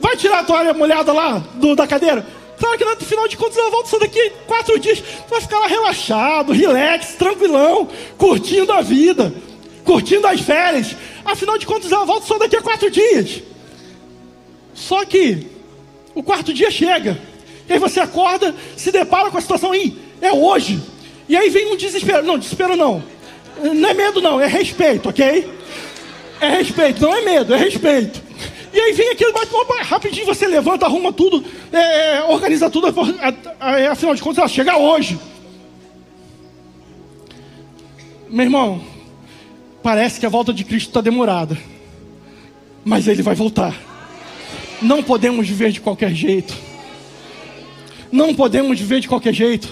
Vai 0.00 0.16
tirar 0.16 0.40
a 0.40 0.44
toalha 0.44 0.74
molhada 0.74 1.12
lá 1.12 1.38
do, 1.54 1.76
da 1.76 1.86
cadeira? 1.86 2.26
Claro 2.58 2.76
que 2.76 2.84
não. 2.84 2.94
No 2.96 3.00
final 3.00 3.28
de 3.28 3.36
contas, 3.36 3.56
eu 3.56 3.70
volto 3.70 3.86
só 3.86 4.00
daqui 4.00 4.32
quatro 4.48 4.80
dias. 4.80 4.98
Tu 5.00 5.30
vai 5.30 5.40
ficar 5.40 5.60
lá 5.60 5.68
relaxado, 5.68 6.52
relax, 6.52 7.14
tranquilão, 7.14 7.88
curtindo 8.16 8.72
a 8.72 8.80
vida, 8.80 9.32
curtindo 9.84 10.26
as 10.26 10.40
férias. 10.40 10.96
Afinal 11.24 11.56
de 11.56 11.66
contas, 11.66 11.92
eu 11.92 12.04
volto 12.04 12.26
só 12.26 12.36
daqui 12.36 12.56
a 12.56 12.62
quatro 12.62 12.90
dias. 12.90 13.42
Só 14.78 15.04
que 15.04 15.48
o 16.14 16.22
quarto 16.22 16.54
dia 16.54 16.70
chega, 16.70 17.20
e 17.68 17.72
aí 17.72 17.78
você 17.80 17.98
acorda, 17.98 18.54
se 18.76 18.92
depara 18.92 19.28
com 19.28 19.36
a 19.36 19.40
situação 19.40 19.72
aí, 19.72 19.98
é 20.20 20.32
hoje. 20.32 20.80
E 21.28 21.36
aí 21.36 21.50
vem 21.50 21.72
um 21.72 21.76
desespero. 21.76 22.24
Não, 22.24 22.38
desespero 22.38 22.76
não. 22.76 23.02
Não 23.60 23.90
é 23.90 23.92
medo, 23.92 24.20
não, 24.20 24.40
é 24.40 24.46
respeito, 24.46 25.08
ok? 25.08 25.52
É 26.40 26.48
respeito, 26.48 27.02
não 27.02 27.12
é 27.12 27.22
medo, 27.22 27.52
é 27.52 27.58
respeito. 27.58 28.22
E 28.72 28.78
aí 28.78 28.92
vem 28.92 29.16
bate 29.32 29.52
opa, 29.52 29.82
rapidinho 29.82 30.26
você 30.26 30.46
levanta, 30.46 30.86
arruma 30.86 31.12
tudo, 31.12 31.44
é, 31.72 32.18
é 32.18 32.22
organiza 32.22 32.70
tudo, 32.70 32.86
afinal 33.90 34.14
de 34.14 34.22
contas 34.22 34.38
ela 34.38 34.48
chega 34.48 34.76
hoje. 34.76 35.18
Meu 38.28 38.44
irmão, 38.44 38.80
parece 39.82 40.20
que 40.20 40.26
a 40.26 40.28
volta 40.28 40.52
de 40.52 40.62
Cristo 40.62 40.88
está 40.88 41.00
demorada, 41.00 41.58
mas 42.84 43.08
ele 43.08 43.22
vai 43.22 43.34
voltar. 43.34 43.87
Não 44.80 45.02
podemos 45.02 45.48
viver 45.48 45.72
de 45.72 45.80
qualquer 45.80 46.14
jeito. 46.14 46.54
Não 48.10 48.34
podemos 48.34 48.78
viver 48.78 49.00
de 49.00 49.08
qualquer 49.08 49.34
jeito. 49.34 49.68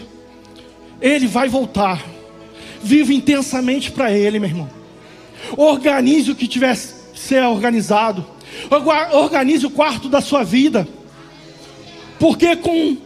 Ele 1.01 1.27
vai 1.27 1.49
voltar. 1.49 2.05
Vive 2.83 3.15
intensamente 3.15 3.91
para 3.91 4.13
Ele, 4.13 4.39
meu 4.39 4.49
irmão. 4.49 4.71
Organize 5.57 6.31
o 6.31 6.35
que 6.35 6.49
tiver 6.49 6.75
ser 6.77 7.43
organizado. 7.45 8.27
Organize 9.13 9.65
o 9.65 9.71
quarto 9.71 10.09
da 10.09 10.21
sua 10.21 10.43
vida. 10.43 10.87
Porque 12.19 12.57
com 12.57 12.97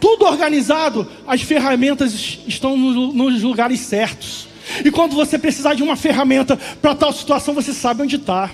tudo 0.00 0.26
organizado, 0.26 1.06
as 1.26 1.42
ferramentas 1.42 2.38
estão 2.46 2.76
nos 2.76 3.42
lugares 3.42 3.80
certos. 3.80 4.48
E 4.84 4.90
quando 4.90 5.14
você 5.14 5.38
precisar 5.38 5.74
de 5.74 5.82
uma 5.82 5.96
ferramenta 5.96 6.58
para 6.80 6.94
tal 6.94 7.12
situação, 7.12 7.54
você 7.54 7.72
sabe 7.72 8.02
onde 8.02 8.16
está. 8.16 8.50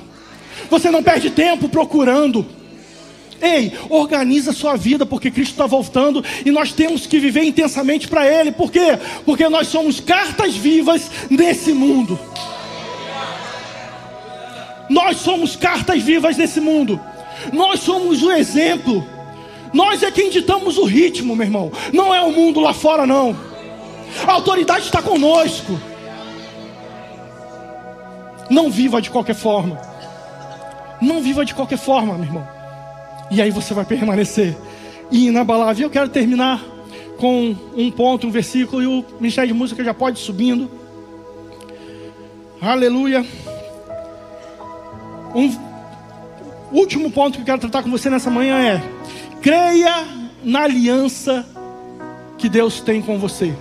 Você 0.68 0.90
não 0.90 1.02
perde 1.02 1.30
tempo 1.30 1.68
procurando. 1.68 2.46
Ei, 3.40 3.72
organiza 3.88 4.50
a 4.50 4.54
sua 4.54 4.76
vida, 4.76 5.06
porque 5.06 5.30
Cristo 5.30 5.52
está 5.52 5.66
voltando 5.66 6.22
e 6.44 6.50
nós 6.50 6.72
temos 6.72 7.06
que 7.06 7.18
viver 7.18 7.42
intensamente 7.42 8.06
para 8.06 8.26
Ele. 8.26 8.52
Por 8.52 8.70
quê? 8.70 8.98
Porque 9.24 9.48
nós 9.48 9.68
somos 9.68 9.98
cartas 9.98 10.54
vivas 10.54 11.10
nesse 11.30 11.72
mundo. 11.72 12.18
Nós 14.88 15.18
somos 15.18 15.56
cartas 15.56 16.02
vivas 16.02 16.36
nesse 16.36 16.60
mundo. 16.60 17.00
Nós 17.52 17.80
somos 17.80 18.22
o 18.22 18.30
exemplo. 18.32 19.06
Nós 19.72 20.02
é 20.02 20.10
quem 20.10 20.30
ditamos 20.30 20.76
o 20.76 20.84
ritmo, 20.84 21.34
meu 21.34 21.46
irmão. 21.46 21.72
Não 21.92 22.14
é 22.14 22.20
o 22.20 22.32
mundo 22.32 22.60
lá 22.60 22.74
fora, 22.74 23.06
não. 23.06 23.34
A 24.26 24.32
autoridade 24.32 24.84
está 24.84 25.00
conosco. 25.00 25.80
Não 28.50 28.68
viva 28.68 29.00
de 29.00 29.10
qualquer 29.10 29.36
forma. 29.36 29.80
Não 31.00 31.22
viva 31.22 31.44
de 31.44 31.54
qualquer 31.54 31.78
forma, 31.78 32.14
meu 32.14 32.24
irmão. 32.24 32.59
E 33.30 33.40
aí 33.40 33.50
você 33.50 33.72
vai 33.72 33.84
permanecer 33.84 34.56
inabalável. 35.10 35.86
Eu 35.86 35.90
quero 35.90 36.08
terminar 36.08 36.62
com 37.16 37.54
um 37.76 37.90
ponto, 37.90 38.26
um 38.26 38.30
versículo, 38.30 38.82
e 38.82 38.86
o 38.86 39.04
Ministério 39.20 39.52
de 39.52 39.54
Música 39.54 39.84
já 39.84 39.94
pode 39.94 40.18
ir 40.18 40.22
subindo. 40.22 40.70
Aleluia. 42.60 43.24
Um 45.34 45.56
último 46.72 47.10
ponto 47.10 47.34
que 47.34 47.42
eu 47.42 47.46
quero 47.46 47.60
tratar 47.60 47.82
com 47.82 47.90
você 47.90 48.10
nessa 48.10 48.30
manhã 48.30 48.58
é: 48.58 48.82
creia 49.40 50.06
na 50.42 50.62
aliança 50.62 51.46
que 52.36 52.48
Deus 52.48 52.80
tem 52.80 53.00
com 53.00 53.18
você. 53.18 53.54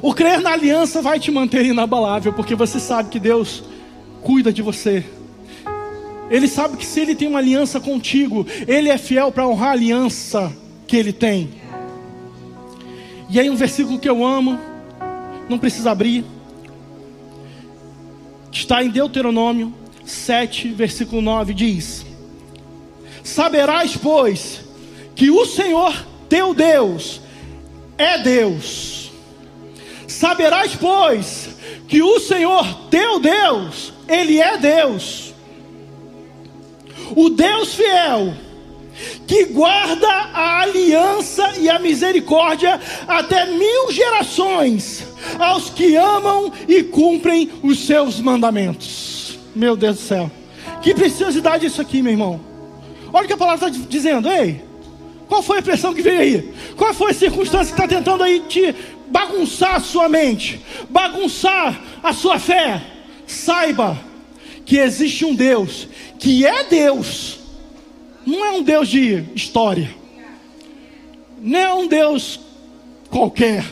O 0.00 0.14
crer 0.14 0.40
na 0.40 0.52
aliança 0.52 1.00
vai 1.02 1.18
te 1.18 1.30
manter 1.30 1.64
inabalável, 1.64 2.32
porque 2.32 2.54
você 2.54 2.78
sabe 2.78 3.08
que 3.08 3.18
Deus 3.18 3.64
cuida 4.22 4.52
de 4.52 4.62
você. 4.62 5.04
Ele 6.30 6.48
sabe 6.48 6.76
que 6.76 6.86
se 6.86 7.00
ele 7.00 7.14
tem 7.14 7.28
uma 7.28 7.38
aliança 7.38 7.80
contigo, 7.80 8.46
ele 8.66 8.88
é 8.88 8.98
fiel 8.98 9.30
para 9.30 9.46
honrar 9.46 9.70
a 9.70 9.72
aliança 9.72 10.52
que 10.86 10.96
ele 10.96 11.12
tem. 11.12 11.50
E 13.28 13.38
aí 13.40 13.50
um 13.50 13.56
versículo 13.56 13.98
que 13.98 14.08
eu 14.08 14.24
amo, 14.24 14.58
não 15.48 15.58
precisa 15.58 15.90
abrir, 15.90 16.24
está 18.52 18.82
em 18.82 18.90
Deuteronômio 18.90 19.74
7, 20.04 20.68
versículo 20.68 21.22
9, 21.22 21.54
diz: 21.54 22.04
Saberás, 23.22 23.96
pois, 23.96 24.60
que 25.14 25.30
o 25.30 25.44
Senhor 25.46 26.06
teu 26.28 26.52
Deus 26.52 27.20
é 27.96 28.18
Deus. 28.18 29.10
Saberás, 30.06 30.74
pois, 30.76 31.56
que 31.88 32.02
o 32.02 32.20
Senhor 32.20 32.88
teu 32.90 33.18
Deus, 33.18 33.92
Ele 34.06 34.38
é 34.40 34.58
Deus, 34.58 35.23
o 37.14 37.30
Deus 37.30 37.74
fiel, 37.74 38.34
que 39.26 39.46
guarda 39.46 40.08
a 40.08 40.60
aliança 40.60 41.54
e 41.58 41.68
a 41.68 41.78
misericórdia 41.78 42.80
até 43.06 43.46
mil 43.46 43.90
gerações 43.90 45.04
aos 45.38 45.70
que 45.70 45.96
amam 45.96 46.52
e 46.68 46.82
cumprem 46.82 47.50
os 47.62 47.86
seus 47.86 48.20
mandamentos. 48.20 49.38
Meu 49.54 49.76
Deus 49.76 49.96
do 49.96 50.02
céu, 50.02 50.30
que 50.82 50.94
preciosidade 50.94 51.66
isso 51.66 51.80
aqui, 51.80 52.02
meu 52.02 52.12
irmão. 52.12 52.40
Olha 53.12 53.24
o 53.24 53.26
que 53.26 53.34
a 53.34 53.36
palavra 53.36 53.68
está 53.68 53.86
dizendo, 53.88 54.28
ei. 54.28 54.62
Qual 55.28 55.42
foi 55.42 55.58
a 55.58 55.62
pressão 55.62 55.94
que 55.94 56.02
veio 56.02 56.20
aí? 56.20 56.54
Qual 56.76 56.92
foi 56.92 57.10
a 57.12 57.14
circunstância 57.14 57.74
que 57.74 57.80
está 57.80 57.88
tentando 57.88 58.22
aí 58.22 58.40
te 58.40 58.74
bagunçar 59.08 59.76
a 59.76 59.80
sua 59.80 60.08
mente, 60.08 60.60
bagunçar 60.90 61.80
a 62.02 62.12
sua 62.12 62.38
fé? 62.38 62.82
Saiba 63.26 63.98
que 64.64 64.78
existe 64.78 65.24
um 65.24 65.34
Deus 65.34 65.88
que 66.18 66.46
é 66.46 66.64
Deus, 66.64 67.40
não 68.24 68.44
é 68.44 68.50
um 68.52 68.62
Deus 68.62 68.88
de 68.88 69.24
história, 69.34 69.90
não 71.40 71.58
é 71.58 71.74
um 71.74 71.86
Deus 71.86 72.40
qualquer, 73.10 73.64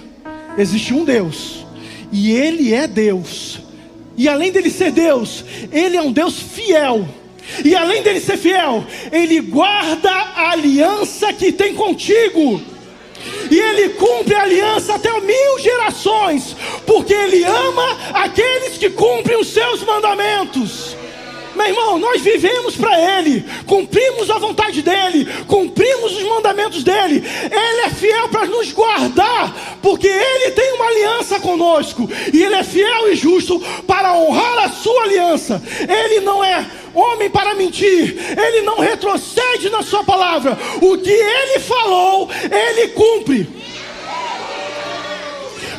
existe 0.59 0.93
um 0.93 1.05
Deus, 1.05 1.65
e 2.13 2.31
Ele 2.33 2.75
é 2.75 2.87
Deus, 2.87 3.61
e 4.17 4.29
além 4.29 4.53
dele 4.53 4.71
ser 4.71 4.93
Deus, 4.93 5.45
Ele 5.73 5.97
é 5.97 6.03
um 6.03 6.13
Deus 6.13 6.39
fiel. 6.39 7.09
E 7.65 7.75
além 7.75 8.03
dele 8.03 8.21
ser 8.21 8.37
fiel, 8.37 8.85
ele 9.11 9.41
guarda 9.41 10.11
a 10.11 10.53
aliança 10.53 11.33
que 11.33 11.51
tem 11.51 11.75
contigo. 11.75 12.63
E 13.51 13.59
ele 13.59 13.91
cumpre 13.91 14.35
a 14.35 14.43
aliança 14.43 14.95
até 14.95 15.11
mil 15.21 15.59
gerações, 15.59 16.57
porque 16.87 17.13
ele 17.13 17.45
ama 17.45 17.99
aqueles 18.15 18.79
que 18.79 18.91
cumprem 18.91 19.39
os 19.39 19.49
seus 19.49 19.83
mandamentos. 19.83 20.97
Meu 21.55 21.67
irmão, 21.67 21.99
nós 21.99 22.23
vivemos 22.23 22.77
para 22.77 23.19
Ele, 23.19 23.45
cumprimos 23.67 24.31
a 24.31 24.39
vontade 24.39 24.81
dEle, 24.81 25.27
cumprimos 25.47 26.17
os 26.17 26.23
mandamentos 26.23 26.83
dEle. 26.83 27.23
Ele 27.45 27.81
é 27.83 27.91
fiel 27.91 28.29
para 28.29 28.47
nos 28.47 28.73
guardar, 28.73 29.79
porque 29.83 30.09
Ele 30.09 30.51
tem 30.53 30.73
uma 30.73 30.87
aliança 30.87 31.39
conosco, 31.41 32.09
e 32.33 32.43
Ele 32.43 32.55
é 32.55 32.65
fiel 32.65 33.13
e 33.13 33.17
justo 33.17 33.61
para 33.87 34.15
honrar 34.15 34.65
a 34.65 34.71
sua 34.71 35.03
aliança. 35.05 35.63
Ele 35.81 36.21
não 36.21 36.43
é 36.43 36.67
homem 36.95 37.31
para 37.31 37.55
mentir, 37.55 38.17
Ele 38.39 38.63
não 38.63 38.79
retrocede 38.79 39.71
na 39.71 39.83
Sua 39.83 40.05
palavra. 40.05 40.59
O 40.81 40.99
que 40.99 41.11
Ele 41.11 41.59
falou, 41.61 42.29
Ele 42.51 42.89
cumpre 42.89 43.63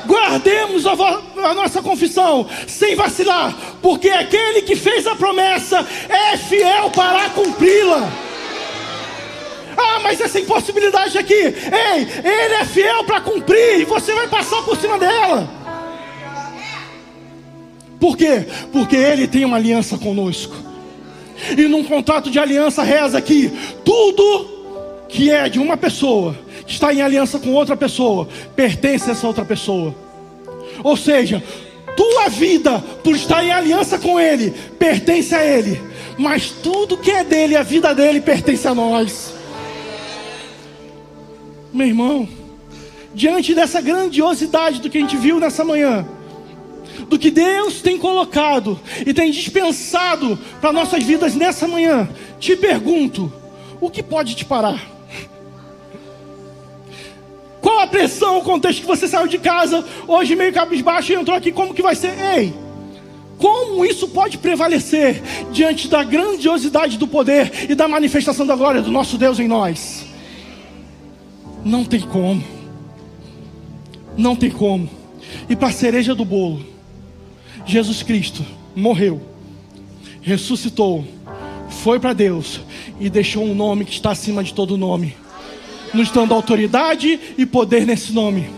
guardemos 0.06 0.86
a, 0.86 0.92
a, 0.92 1.54
nossa 1.54 1.82
confissão 1.82 2.48
sem 2.68 2.96
vacilar, 2.96 3.56
porque 3.82 4.10
aquele 4.10 4.62
que 4.62 4.76
fez 4.76 5.08
a 5.08 5.16
promessa 5.16 5.86
é 6.10 6.38
fiel 6.38 6.90
para 6.92 7.30
cumpri-la. 7.30 8.10
Ah, 9.76 10.00
mas 10.04 10.22
essa 10.22 10.40
impossibilidade 10.40 11.18
aqui, 11.18 11.34
ei, 11.34 12.08
ele 12.24 12.54
é 12.54 12.66
fiel 12.66 13.04
para 13.06 13.22
cumprir 13.22 13.82
e 13.82 13.86
você 13.86 14.14
vai 14.14 14.28
passar 14.28 14.62
por 14.62 14.78
cima 14.78 15.00
dela. 15.00 15.50
Por 18.00 18.18
quê? 18.18 18.46
Porque 18.72 18.96
ele 18.96 19.28
tem 19.28 19.46
uma 19.46 19.58
aliança 19.58 19.98
conosco. 19.98 20.73
E 21.58 21.68
num 21.68 21.84
contrato 21.84 22.32
de 22.32 22.40
aliança 22.40 22.84
reza 22.84 23.18
aqui: 23.18 23.52
tudo 23.84 24.54
que 25.10 25.30
é 25.30 25.48
de 25.48 25.60
uma 25.60 25.78
pessoa, 25.78 26.36
que 26.66 26.74
está 26.74 26.94
em 26.94 27.02
aliança 27.02 27.38
com 27.38 27.52
outra 27.54 27.78
pessoa, 27.78 28.28
pertence 28.56 29.10
a 29.10 29.14
essa 29.14 29.28
outra 29.28 29.46
pessoa. 29.46 29.94
Ou 30.84 30.98
seja, 30.98 31.44
tua 31.96 32.30
vida, 32.30 32.80
por 33.04 33.16
estar 33.16 33.44
em 33.44 33.52
aliança 33.52 34.00
com 34.00 34.20
Ele, 34.20 34.52
pertence 34.80 35.36
a 35.36 35.46
Ele. 35.46 35.80
Mas 36.18 36.50
tudo 36.50 36.98
que 36.98 37.12
é 37.12 37.24
dele, 37.24 37.56
a 37.56 37.64
vida 37.64 37.94
dele, 37.94 38.22
pertence 38.22 38.68
a 38.68 38.74
nós. 38.74 39.34
Meu 41.72 41.88
irmão, 41.88 42.28
diante 43.14 43.54
dessa 43.54 43.82
grandiosidade 43.82 44.80
do 44.80 44.90
que 44.90 44.98
a 44.98 45.02
gente 45.02 45.18
viu 45.18 45.40
nessa 45.40 45.64
manhã, 45.64 46.06
do 47.08 47.18
que 47.20 47.32
Deus 47.32 47.82
tem 47.82 47.98
colocado 47.98 48.80
e 49.06 49.14
tem 49.14 49.32
dispensado 49.32 50.38
para 50.60 50.72
nossas 50.72 51.04
vidas 51.04 51.36
nessa 51.36 51.68
manhã, 51.68 52.10
te 52.40 52.56
pergunto: 52.56 53.32
o 53.80 53.90
que 53.90 54.04
pode 54.04 54.36
te 54.36 54.46
parar? 54.46 54.94
Qual 57.62 57.80
a 57.80 57.88
pressão, 57.88 58.40
o 58.40 58.44
contexto 58.44 58.82
que 58.82 58.88
você 58.88 59.08
saiu 59.08 59.28
de 59.28 59.38
casa 59.38 59.86
hoje 60.06 60.36
meio 60.36 60.52
cabisbaixo 60.52 61.14
e 61.14 61.16
entrou 61.16 61.38
aqui? 61.38 61.52
Como 61.52 61.74
que 61.74 61.82
vai 61.82 61.96
ser? 61.96 62.14
Ei, 62.36 62.54
como 63.38 63.86
isso 63.86 64.08
pode 64.10 64.38
prevalecer 64.38 65.22
diante 65.52 65.88
da 65.88 66.04
grandiosidade 66.04 66.98
do 66.98 67.08
poder 67.08 67.70
e 67.70 67.76
da 67.76 67.88
manifestação 67.88 68.46
da 68.46 68.56
glória 68.56 68.82
do 68.82 68.92
nosso 68.92 69.18
Deus 69.18 69.40
em 69.40 69.48
nós? 69.48 70.06
Não 71.64 71.86
tem 71.86 72.02
como. 72.02 72.44
Não 74.18 74.36
tem 74.36 74.50
como. 74.50 74.90
E 75.50 75.56
para 75.56 75.72
cereja 75.72 76.14
do 76.14 76.26
bolo, 76.26 76.73
Jesus 77.66 78.04
Cristo 78.04 78.46
morreu, 78.76 79.22
ressuscitou, 80.22 81.06
foi 81.70 82.00
para 82.00 82.14
Deus 82.14 82.62
e 83.00 83.10
deixou 83.10 83.44
um 83.44 83.56
nome 83.56 83.86
que 83.86 83.94
está 83.94 84.12
acima 84.12 84.44
de 84.44 84.54
todo 84.54 84.78
nome 84.78 85.16
nos 85.94 86.10
dando 86.10 86.34
autoridade 86.34 87.20
e 87.38 87.46
poder 87.46 87.86
nesse 87.86 88.12
nome. 88.12 88.50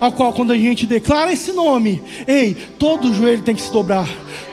Ao 0.00 0.12
qual, 0.12 0.32
quando 0.32 0.52
a 0.52 0.58
gente 0.58 0.86
declara 0.86 1.32
esse 1.32 1.52
nome, 1.52 2.02
ei, 2.26 2.56
todo 2.78 3.12
joelho 3.12 3.42
tem 3.42 3.54
que 3.54 3.62
se 3.62 3.72
dobrar, 3.72 4.08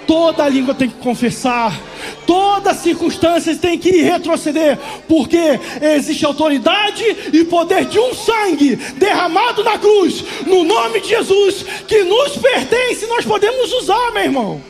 toda 0.07 0.47
língua 0.49 0.73
tem 0.73 0.89
que 0.89 0.97
confessar, 0.97 1.79
toda 2.25 2.73
circunstância 2.73 3.55
tem 3.55 3.77
que 3.77 4.01
retroceder, 4.01 4.77
porque 5.07 5.59
existe 5.81 6.25
autoridade 6.25 7.03
e 7.31 7.43
poder 7.45 7.85
de 7.85 7.99
um 7.99 8.13
sangue 8.13 8.75
derramado 8.97 9.63
na 9.63 9.77
cruz, 9.77 10.23
no 10.45 10.63
nome 10.63 10.99
de 11.01 11.09
Jesus, 11.09 11.65
que 11.87 12.03
nos 12.03 12.37
pertence, 12.37 13.05
nós 13.07 13.25
podemos 13.25 13.71
usar, 13.73 14.11
meu 14.11 14.23
irmão. 14.23 14.61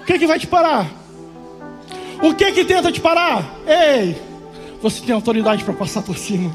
O 0.00 0.04
que, 0.06 0.12
é 0.12 0.18
que 0.18 0.26
vai 0.26 0.38
te 0.38 0.46
parar? 0.46 0.90
O 2.22 2.34
que 2.34 2.44
é 2.44 2.52
que 2.52 2.64
tenta 2.64 2.92
te 2.92 3.00
parar? 3.00 3.58
Ei, 3.66 4.16
você 4.80 5.00
tem 5.00 5.14
autoridade 5.14 5.64
para 5.64 5.74
passar 5.74 6.02
por 6.02 6.16
cima 6.16 6.54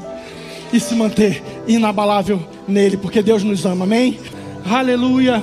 e 0.72 0.80
se 0.80 0.94
manter 0.94 1.42
inabalável 1.66 2.42
nele, 2.66 2.96
porque 2.96 3.22
Deus 3.22 3.42
nos 3.42 3.66
ama, 3.66 3.84
amém? 3.84 4.18
Aleluia. 4.64 5.42